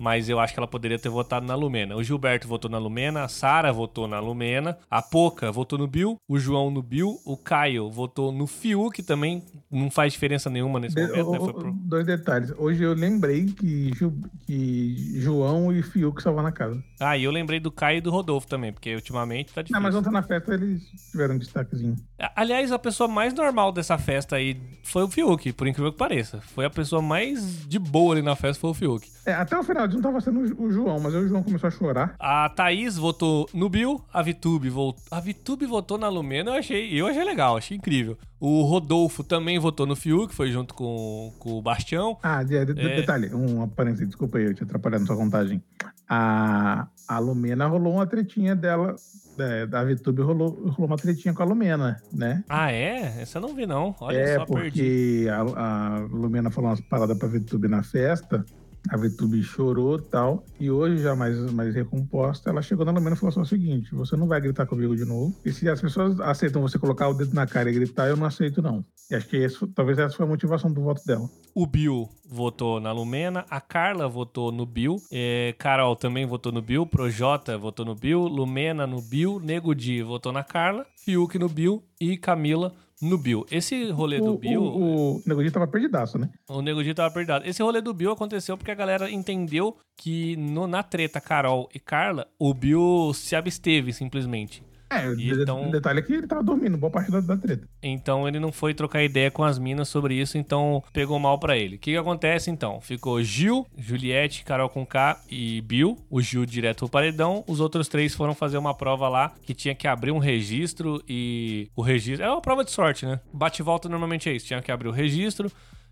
[0.03, 1.95] Mas eu acho que ela poderia ter votado na Lumena.
[1.95, 6.17] O Gilberto votou na Lumena, a Sara votou na Lumena, a Poca votou no Bill,
[6.29, 10.81] o João no Bill, o Caio votou no Fiuk, que também não faz diferença nenhuma
[10.81, 11.39] nesse De- momento, né?
[11.39, 12.53] o- Foi o- pro- Dois detalhes.
[12.59, 14.13] Hoje eu lembrei que, Ju-
[14.45, 16.83] que João e Fiuk estavam na casa.
[16.99, 19.75] Ah, e eu lembrei do Caio e do Rodolfo também, porque ultimamente tá difícil.
[19.81, 20.83] Não, mas ontem na festa eles
[21.13, 21.97] tiveram um destaquezinho.
[22.35, 26.41] Aliás, a pessoa mais normal dessa festa aí foi o Fiuk, por incrível que pareça.
[26.41, 29.09] Foi a pessoa mais de boa ali na festa, foi o Fiuk.
[29.25, 32.15] É, até o final, não tava sendo o João, mas o João começou a chorar.
[32.19, 35.03] A Thaís votou no Bill, a Vitube votou.
[35.11, 38.17] A Vitube votou na Lumena, eu achei, eu achei legal, achei incrível.
[38.41, 42.19] O Rodolfo também votou no Fiuk, foi junto com, com o Bastião.
[42.23, 42.97] Ah, de, de- É.
[42.97, 45.63] detalhe, um parênteses, desculpa aí, eu te atrapalhando sua contagem.
[46.09, 48.97] A, a Lumena rolou uma tretinha dela,
[49.39, 52.43] é, da VTube rolou, rolou uma tretinha com a Lumena, né?
[52.49, 53.23] Ah, é?
[53.23, 53.95] Essa eu não vi, não.
[54.01, 54.71] Olha é, só, perdi.
[54.71, 58.45] porque a, a Lumena falou umas paradas pra VTube na festa,
[58.91, 63.19] a VTube chorou tal, e hoje, já mais, mais recomposta, ela chegou na Lumena e
[63.19, 66.19] falou só o seguinte, você não vai gritar comigo de novo, e se as pessoas
[66.21, 68.85] aceitam você colocar o dedo na cara e gritar, eu não aceito não.
[69.11, 71.29] E acho que esse, talvez essa foi a motivação do voto dela.
[71.55, 76.63] O Bill votou na Lumena, a Carla votou no Bill, é, Carol também votou no
[76.63, 81.49] Bill, Projota votou no Bill, Lumena no Bill, Nego Di votou na Carla, Fiuk no
[81.49, 82.73] Bill e Camila
[83.03, 83.45] no Bill.
[83.51, 86.31] Esse rolê do O, Bill, o, o Nego Di tava perdidaço, né?
[86.49, 87.43] o Nego Di tava perdido.
[87.45, 91.79] Esse rolê do Bill aconteceu porque a galera entendeu que no- na treta Carol e
[91.81, 94.63] Carla, o Bill se absteve simplesmente.
[94.93, 95.13] É,
[95.43, 97.67] então- o detalhe é que ele tava dormindo, boa parte da, da treta.
[97.83, 101.57] Então ele não foi trocar ideia com as minas sobre isso, então pegou mal pra
[101.57, 101.77] ele.
[101.77, 102.81] O que, que acontece então?
[102.81, 105.99] Ficou Gil, Juliette, Carol com K e Bill.
[106.11, 107.45] O Gil direto pro paredão.
[107.47, 111.69] Os outros três foram fazer uma prova lá que tinha que abrir um registro e
[111.75, 112.25] o registro.
[112.27, 113.21] É uma prova de sorte, né?
[113.33, 114.47] Bate e volta normalmente é isso.
[114.47, 115.51] Tinha que abrir o registro.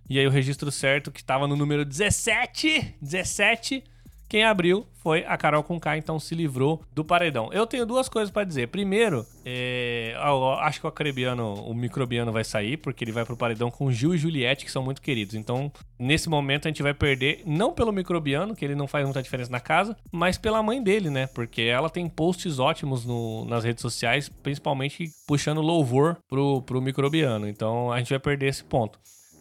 [0.09, 2.97] E aí o registro certo, que tava no número 17.
[3.01, 3.85] 17.
[4.31, 7.53] Quem abriu foi a Carol com K, então se livrou do paredão.
[7.53, 8.69] Eu tenho duas coisas pra dizer.
[8.69, 10.15] Primeiro, é,
[10.61, 14.15] acho que o acrebiano, o microbiano vai sair, porque ele vai pro paredão com Gil
[14.15, 15.35] e Juliette, que são muito queridos.
[15.35, 19.21] Então, nesse momento, a gente vai perder, não pelo microbiano, que ele não faz muita
[19.21, 21.27] diferença na casa, mas pela mãe dele, né?
[21.27, 27.49] Porque ela tem posts ótimos no- nas redes sociais, principalmente puxando louvor pro, pro microbiano.
[27.49, 28.97] Então, a gente vai perder esse ponto.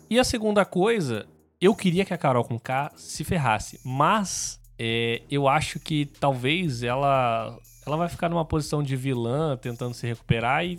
[0.10, 1.28] E a segunda coisa,
[1.62, 6.82] eu queria que a Carol com K se ferrasse, mas é, eu acho que talvez
[6.84, 7.56] ela
[7.86, 10.78] ela vai ficar numa posição de vilã, tentando se recuperar e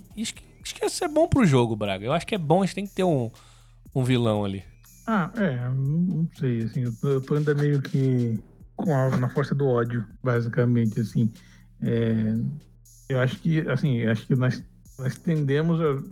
[0.75, 2.05] que isso é bom pro jogo, Braga.
[2.05, 3.31] Eu acho que é bom, a gente tem que ter um,
[3.95, 4.63] um vilão ali.
[5.07, 8.39] Ah, é, não sei, assim, tô, tô ainda meio que
[8.77, 11.33] com a, na força do ódio, basicamente, assim.
[11.83, 12.37] É,
[13.09, 14.63] Eu acho que, assim, acho que nós,
[14.99, 16.03] nós tendemos a.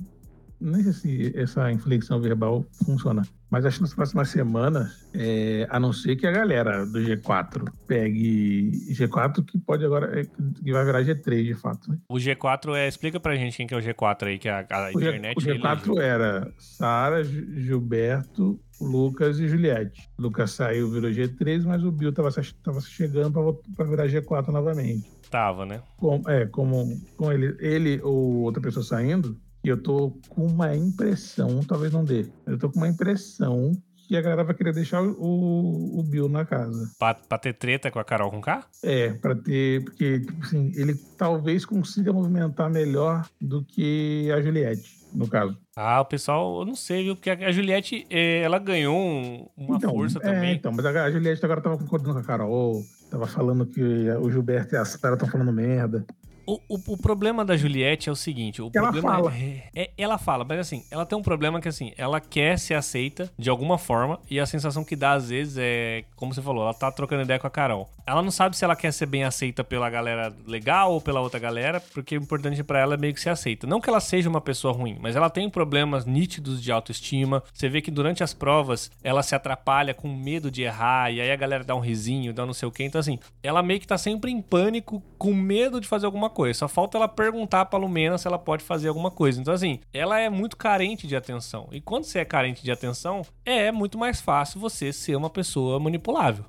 [0.61, 5.79] Nem sei se essa inflexão verbal funciona, mas acho que nas próximas semanas, é, a
[5.79, 10.85] não ser que a galera do G4 pegue G4, que pode agora, é, que vai
[10.85, 11.91] virar G3 de fato.
[11.91, 11.99] Né?
[12.09, 12.89] O G4 é.
[12.89, 15.07] Explica pra gente quem que é o G4 aí, que é a, a O, G,
[15.07, 15.37] internet.
[15.39, 20.09] o G4 era Sara, Gi- Gilberto, Lucas e Juliette.
[20.19, 22.31] Lucas saiu, virou G3, mas o Bill tava,
[22.63, 25.09] tava chegando pra pra virar G4 novamente.
[25.31, 25.83] Tava, né?
[25.99, 31.61] com, é, como com ele, ele ou outra pessoa saindo, eu tô com uma impressão,
[31.67, 33.73] talvez não dê, eu tô com uma impressão
[34.07, 36.91] que a galera vai querer deixar o, o Bill na casa.
[36.99, 38.65] Pra, pra ter treta com a Carol com K?
[38.83, 44.97] É, pra ter, porque, tipo assim, ele talvez consiga movimentar melhor do que a Juliette,
[45.13, 45.59] no caso.
[45.77, 47.17] Ah, o pessoal, eu não sei, viu?
[47.17, 50.55] Porque a Juliette, eh, ela ganhou um- uma força é, também.
[50.55, 54.75] então, mas a Juliette agora tava concordando com a Carol, tava falando que o Gilberto
[54.75, 56.07] e a Sara estão falando merda.
[56.49, 59.35] O, o, o problema da Juliette é o seguinte: o Ela problema fala.
[59.37, 62.73] É, é- ela fala, mas assim, ela tem um problema que assim, ela quer ser
[62.73, 66.63] aceita de alguma forma e a sensação que dá às vezes é, como você falou,
[66.63, 67.91] ela tá trocando ideia com a Carol.
[68.07, 71.39] Ela não sabe se ela quer ser bem aceita pela galera legal ou pela outra
[71.39, 73.67] galera, porque o importante pra ela é meio que ser aceita.
[73.67, 77.43] Não que ela seja uma pessoa ruim, mas ela tem problemas nítidos de autoestima.
[77.53, 81.31] Você vê que durante as provas ela se atrapalha com medo de errar e aí
[81.31, 82.85] a galera dá um risinho, dá não sei o quê.
[82.85, 86.38] Então assim, ela meio que tá sempre em pânico, com medo de fazer alguma coisa.
[86.55, 89.41] Só falta ela perguntar pra Lumena se ela pode fazer alguma coisa.
[89.41, 91.69] Então, assim, ela é muito carente de atenção.
[91.73, 95.81] E quando você é carente de atenção, é muito mais fácil você ser uma pessoa
[95.81, 96.45] manipulável.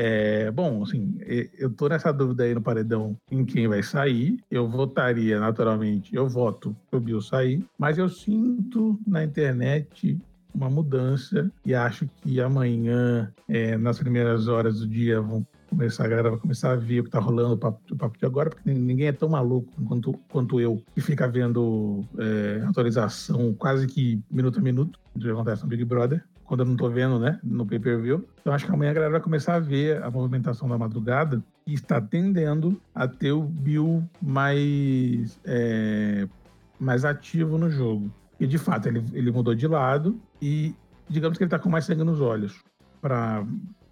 [0.00, 1.18] É, bom, assim,
[1.58, 4.38] eu tô nessa dúvida aí no paredão em quem vai sair.
[4.48, 10.16] Eu votaria, naturalmente, eu voto pro Bill sair, mas eu sinto na internet
[10.54, 16.08] uma mudança e acho que amanhã, é, nas primeiras horas do dia, vão começar, a
[16.08, 18.50] galera vai começar a ver o que tá rolando o papo, o papo de agora,
[18.50, 24.20] porque ninguém é tão maluco quanto, quanto eu, que fica vendo é, atualização quase que
[24.30, 27.38] minuto a minuto do que acontece no Big Brother quando eu não tô vendo, né,
[27.44, 28.26] no pay-per-view.
[28.40, 31.74] Então acho que amanhã a galera vai começar a ver a movimentação da madrugada e
[31.74, 36.26] está tendendo a ter o Bill mais, é,
[36.80, 38.10] mais ativo no jogo.
[38.40, 40.74] E de fato, ele, ele mudou de lado e
[41.06, 42.64] digamos que ele tá com mais sangue nos olhos
[43.00, 43.44] para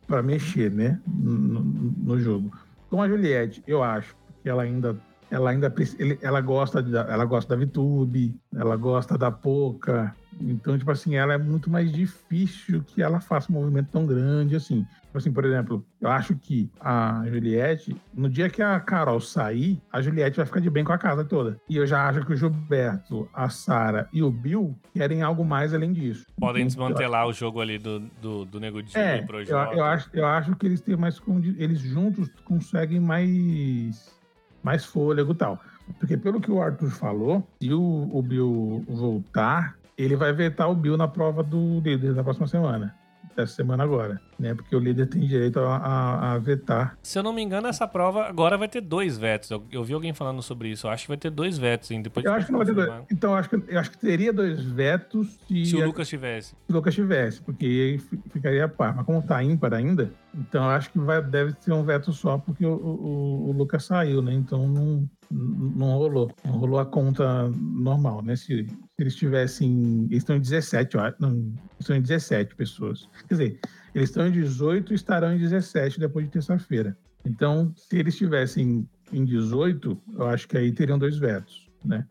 [0.06, 2.52] para mexer, né, no, no jogo.
[2.88, 4.96] Com a Juliette, eu acho que ela ainda
[5.30, 5.74] ela ainda
[6.22, 10.14] ela gosta da, ela gosta da VTube, ela gosta da Poca.
[10.40, 14.56] Então, tipo assim, ela é muito mais difícil que ela faça um movimento tão grande
[14.56, 14.86] assim.
[15.06, 19.80] Tipo assim, por exemplo, eu acho que a Juliette, no dia que a Carol sair,
[19.90, 21.58] a Juliette vai ficar de bem com a casa toda.
[21.68, 25.72] E eu já acho que o Gilberto, a Sara e o Bill querem algo mais
[25.72, 26.26] além disso.
[26.38, 29.84] Podem Então, desmantelar o jogo ali do, do, do Nego Di, é, do eu, eu,
[29.84, 31.20] acho, eu acho que eles têm mais
[31.58, 34.14] eles juntos conseguem mais
[34.62, 35.60] mais fôlego e tal.
[36.00, 40.74] Porque pelo que o Arthur falou, se o, o Bill voltar, ele vai vetar o
[40.74, 42.94] Bill na prova do líder da próxima semana.
[43.34, 44.54] Dessa semana agora, né?
[44.54, 46.96] Porque o líder tem direito a, a- a vetar.
[47.02, 49.50] Se eu não me engano, essa prova agora vai ter dois vetos.
[49.50, 50.86] Eu, eu vi alguém falando sobre isso.
[50.86, 52.00] Eu acho que vai ter dois vetos, hein?
[52.00, 52.90] Depois Eu acho que não vai ter dois.
[53.12, 56.48] Então, eu acho que, eu acho que teria dois vetos se, Se o Lucas tivesse.
[56.50, 58.00] se o Lucas tivesse, porque
[58.32, 58.96] ficaria a par.
[58.96, 62.38] Mas como tá ímpar ainda, então eu acho que vai, deve ser um veto só,
[62.38, 64.32] porque o, o- o Lucas saiu, né?
[64.32, 66.30] Então não, não rolou.
[66.44, 68.36] Não rolou a conta normal, né?
[68.36, 68.66] Se,
[68.98, 70.04] eles tivessem.
[70.10, 71.02] Eles estão em 17, eu.
[71.18, 73.08] Não, estão em 17 pessoas.
[73.28, 73.60] Quer dizer,
[73.94, 76.96] eles estão em 18 e estarão em 17 depois de terça-feira.
[77.24, 82.06] Então, se eles estivessem em 18, eu acho que aí teriam dois vetos, né?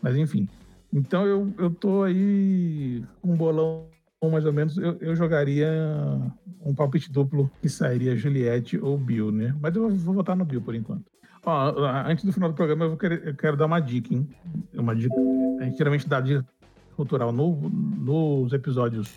[0.00, 0.48] Mas enfim.
[0.92, 3.86] Então eu, eu tô aí com um bolão
[4.30, 4.76] mais ou menos.
[4.76, 5.68] Eu, eu jogaria
[6.64, 9.56] um palpite duplo que sairia Juliette ou Bill, né?
[9.60, 11.11] Mas eu vou votar no Bill por enquanto.
[11.44, 11.74] Ó,
[12.06, 14.28] antes do final do programa, eu, vou querer- eu quero dar uma dica, hein?
[14.74, 15.14] Uma dica.
[15.60, 16.44] A gente geralmente dá dica
[16.96, 19.08] cultural no- nos episódios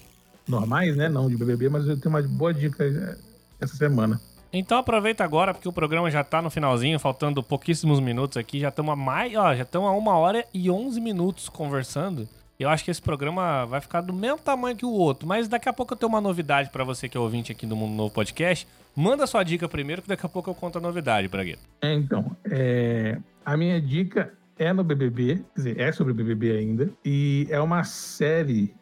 [0.48, 1.08] normais, né?
[1.08, 3.18] Não de BBB, mas eu tenho uma boa dica eh,
[3.60, 4.20] essa semana.
[4.52, 8.60] Então aproveita agora, porque o programa já tá no finalzinho, faltando pouquíssimos minutos aqui.
[8.60, 9.36] Já estamos a mais.
[9.36, 12.28] Ó, já estamos a uma hora e 11 minutos conversando.
[12.58, 15.68] Eu acho que esse programa vai ficar do mesmo tamanho que o outro, mas daqui
[15.68, 18.14] a pouco eu tenho uma novidade pra você que é ouvinte aqui do Mundo Novo
[18.14, 18.66] Podcast.
[18.95, 21.60] Manda sua dica primeiro, que daqui a pouco eu conto a novidade, Bragueta.
[21.82, 26.51] É, então, é, a minha dica é no BBB, quer dizer, é sobre o BBB
[26.51, 28.74] ainda, e é uma série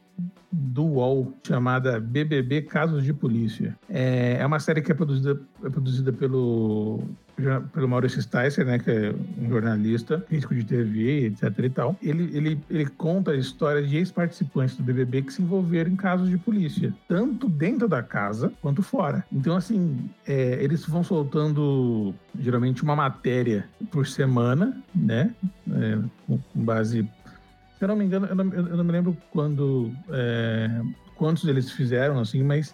[0.52, 3.76] do UOL chamada BBB Casos de Polícia.
[3.90, 7.04] É, é uma série que é produzida, é produzida pelo,
[7.74, 11.96] pelo Maurício Sticer, né, que é um jornalista, crítico de TV, etc e tal.
[12.02, 16.30] Ele, ele, ele conta a história de ex-participantes do BBB que se envolveram em casos
[16.30, 19.26] de polícia, tanto dentro da casa quanto fora.
[19.32, 25.34] Então, assim, é, eles vão soltando geralmente uma matéria por semana, né,
[25.72, 27.08] é, com base
[27.84, 30.70] se eu não me engano, eu não, eu não me lembro quando, é,
[31.16, 32.74] quantos eles fizeram, assim, mas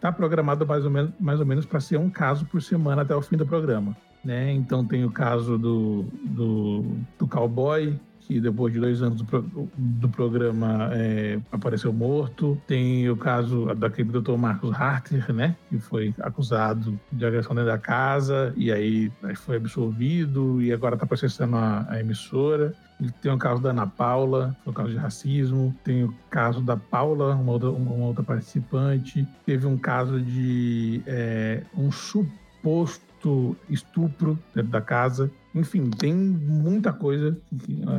[0.00, 3.14] está programado mais ou menos, mais ou menos para ser um caso por semana até
[3.14, 3.94] o fim do programa.
[4.24, 4.50] Né?
[4.52, 6.84] Então tem o caso do, do,
[7.18, 12.60] do cowboy, que depois de dois anos do, do programa é, apareceu morto.
[12.66, 15.56] Tem o caso daquele doutor Marcos Hartler, né?
[15.68, 21.06] Que foi acusado de agressão dentro da casa e aí foi absolvido e agora está
[21.06, 22.74] processando a, a emissora.
[23.22, 25.74] Tem o caso da Ana Paula, o caso de racismo.
[25.82, 29.26] Tem o caso da Paula, uma outra, uma outra participante.
[29.46, 35.30] Teve um caso de é, um suposto estupro dentro da casa.
[35.54, 37.36] Enfim, tem muita coisa,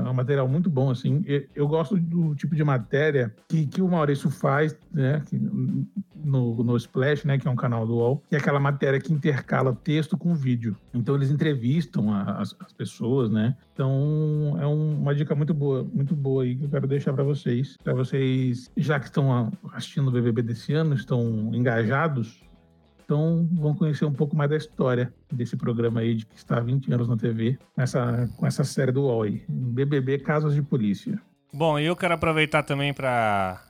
[0.05, 1.23] é um material muito bom, assim.
[1.53, 5.21] Eu gosto do tipo de matéria que, que o Maurício faz, né,
[6.15, 9.13] no, no Splash, né, que é um canal do UOL, que é aquela matéria que
[9.13, 10.77] intercala texto com vídeo.
[10.93, 13.55] Então eles entrevistam as, as pessoas, né?
[13.73, 17.23] Então é um, uma dica muito boa, muito boa aí que eu quero deixar para
[17.23, 22.43] vocês, para vocês já que estão assistindo o BBB desse ano, estão engajados,
[23.11, 26.61] então vão conhecer um pouco mais da história desse programa aí de que está há
[26.61, 31.19] 20 anos na TV, essa, com essa série do UOL aí, BBB Casos de Polícia.
[31.53, 33.61] Bom, e eu quero aproveitar também para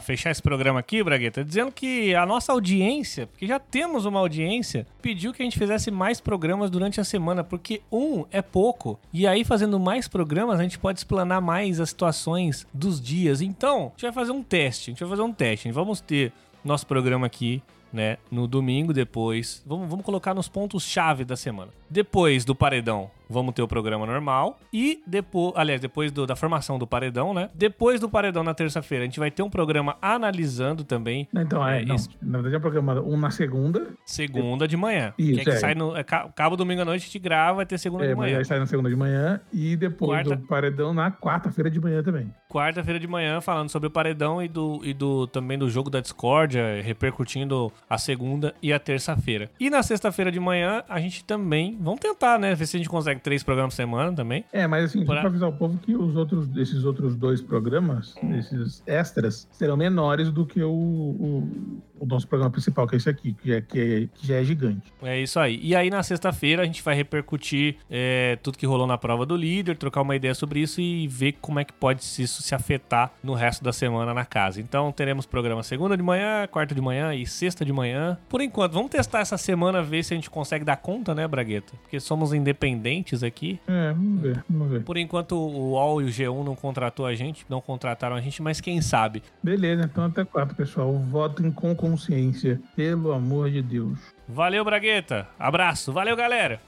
[0.00, 4.86] fechar esse programa aqui, Bragueta, dizendo que a nossa audiência, porque já temos uma audiência,
[5.02, 8.98] pediu que a gente fizesse mais programas durante a semana, porque um é pouco.
[9.12, 13.42] E aí, fazendo mais programas, a gente pode explanar mais as situações dos dias.
[13.42, 14.88] Então, a gente vai fazer um teste.
[14.88, 15.70] A gente vai fazer um teste.
[15.70, 16.32] Vamos ter
[16.64, 17.62] nosso programa aqui
[17.96, 18.18] né?
[18.30, 19.62] No domingo depois.
[19.66, 21.72] Vamos, vamos colocar nos pontos-chave da semana.
[21.88, 24.58] Depois do paredão, vamos ter o programa normal.
[24.72, 27.50] E depois, aliás, depois do, da formação do paredão, né?
[27.54, 31.28] Depois do paredão na terça-feira, a gente vai ter um programa analisando também.
[31.34, 33.88] Então, é, é não, na verdade é um programa um na segunda.
[34.04, 35.12] Segunda de manhã.
[35.18, 35.56] Isso, que é que é.
[35.56, 35.96] sai no.
[35.96, 38.32] É, cabo domingo à noite, a gente grava, vai ter segunda é, de manhã.
[38.32, 40.36] Mas aí sai na segunda de manhã e depois Quarta...
[40.36, 42.32] do paredão na quarta-feira de manhã também.
[42.48, 46.00] Quarta-feira de manhã, falando sobre o paredão e do, e do também do jogo da
[46.00, 49.50] discórdia, repercutindo a segunda e a terça-feira.
[49.58, 51.76] E na sexta-feira de manhã, a gente também.
[51.80, 52.54] Vamos tentar, né?
[52.54, 54.44] Ver se a gente consegue três programas por semana também.
[54.52, 55.16] É, mas assim, pra...
[55.16, 58.34] só pra avisar o povo que os outros, esses outros dois programas, hum.
[58.36, 63.08] esses extras, serão menores do que o, o, o, nosso programa principal, que é esse
[63.08, 64.92] aqui, que, é, que, é, que já é gigante.
[65.02, 65.58] É isso aí.
[65.62, 69.36] E aí, na sexta-feira, a gente vai repercutir é, tudo que rolou na prova do
[69.36, 73.12] líder, trocar uma ideia sobre isso e ver como é que pode isso se afetar
[73.22, 74.60] no resto da semana na casa.
[74.60, 78.18] Então, teremos programa segunda de manhã, quarta de manhã e sexta de manhã.
[78.28, 81.72] Por enquanto, vamos testar essa semana, ver se a gente consegue dar conta, né, Bragueta?
[81.82, 83.60] Porque somos independentes aqui.
[83.66, 84.82] É, vamos ver, vamos ver.
[84.82, 88.42] Por enquanto, o UOL e o G1 não contratou a gente, não contrataram a gente,
[88.42, 89.22] mas quem sabe.
[89.42, 90.92] Beleza, então até quatro, pessoal.
[90.92, 93.98] Votem com consciência, pelo amor de Deus.
[94.28, 95.28] Valeu, Bragueta.
[95.38, 95.92] Abraço.
[95.92, 96.60] Valeu, galera.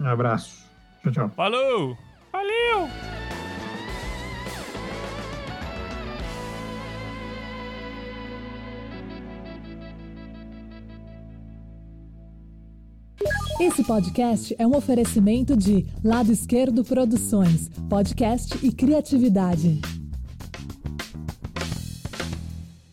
[0.00, 0.64] Um abraço.
[1.02, 1.30] Tchau, tchau.
[1.30, 1.98] Falou.
[2.32, 2.88] Valeu.
[13.60, 19.99] Esse podcast é um oferecimento de Lado Esquerdo Produções, podcast e criatividade.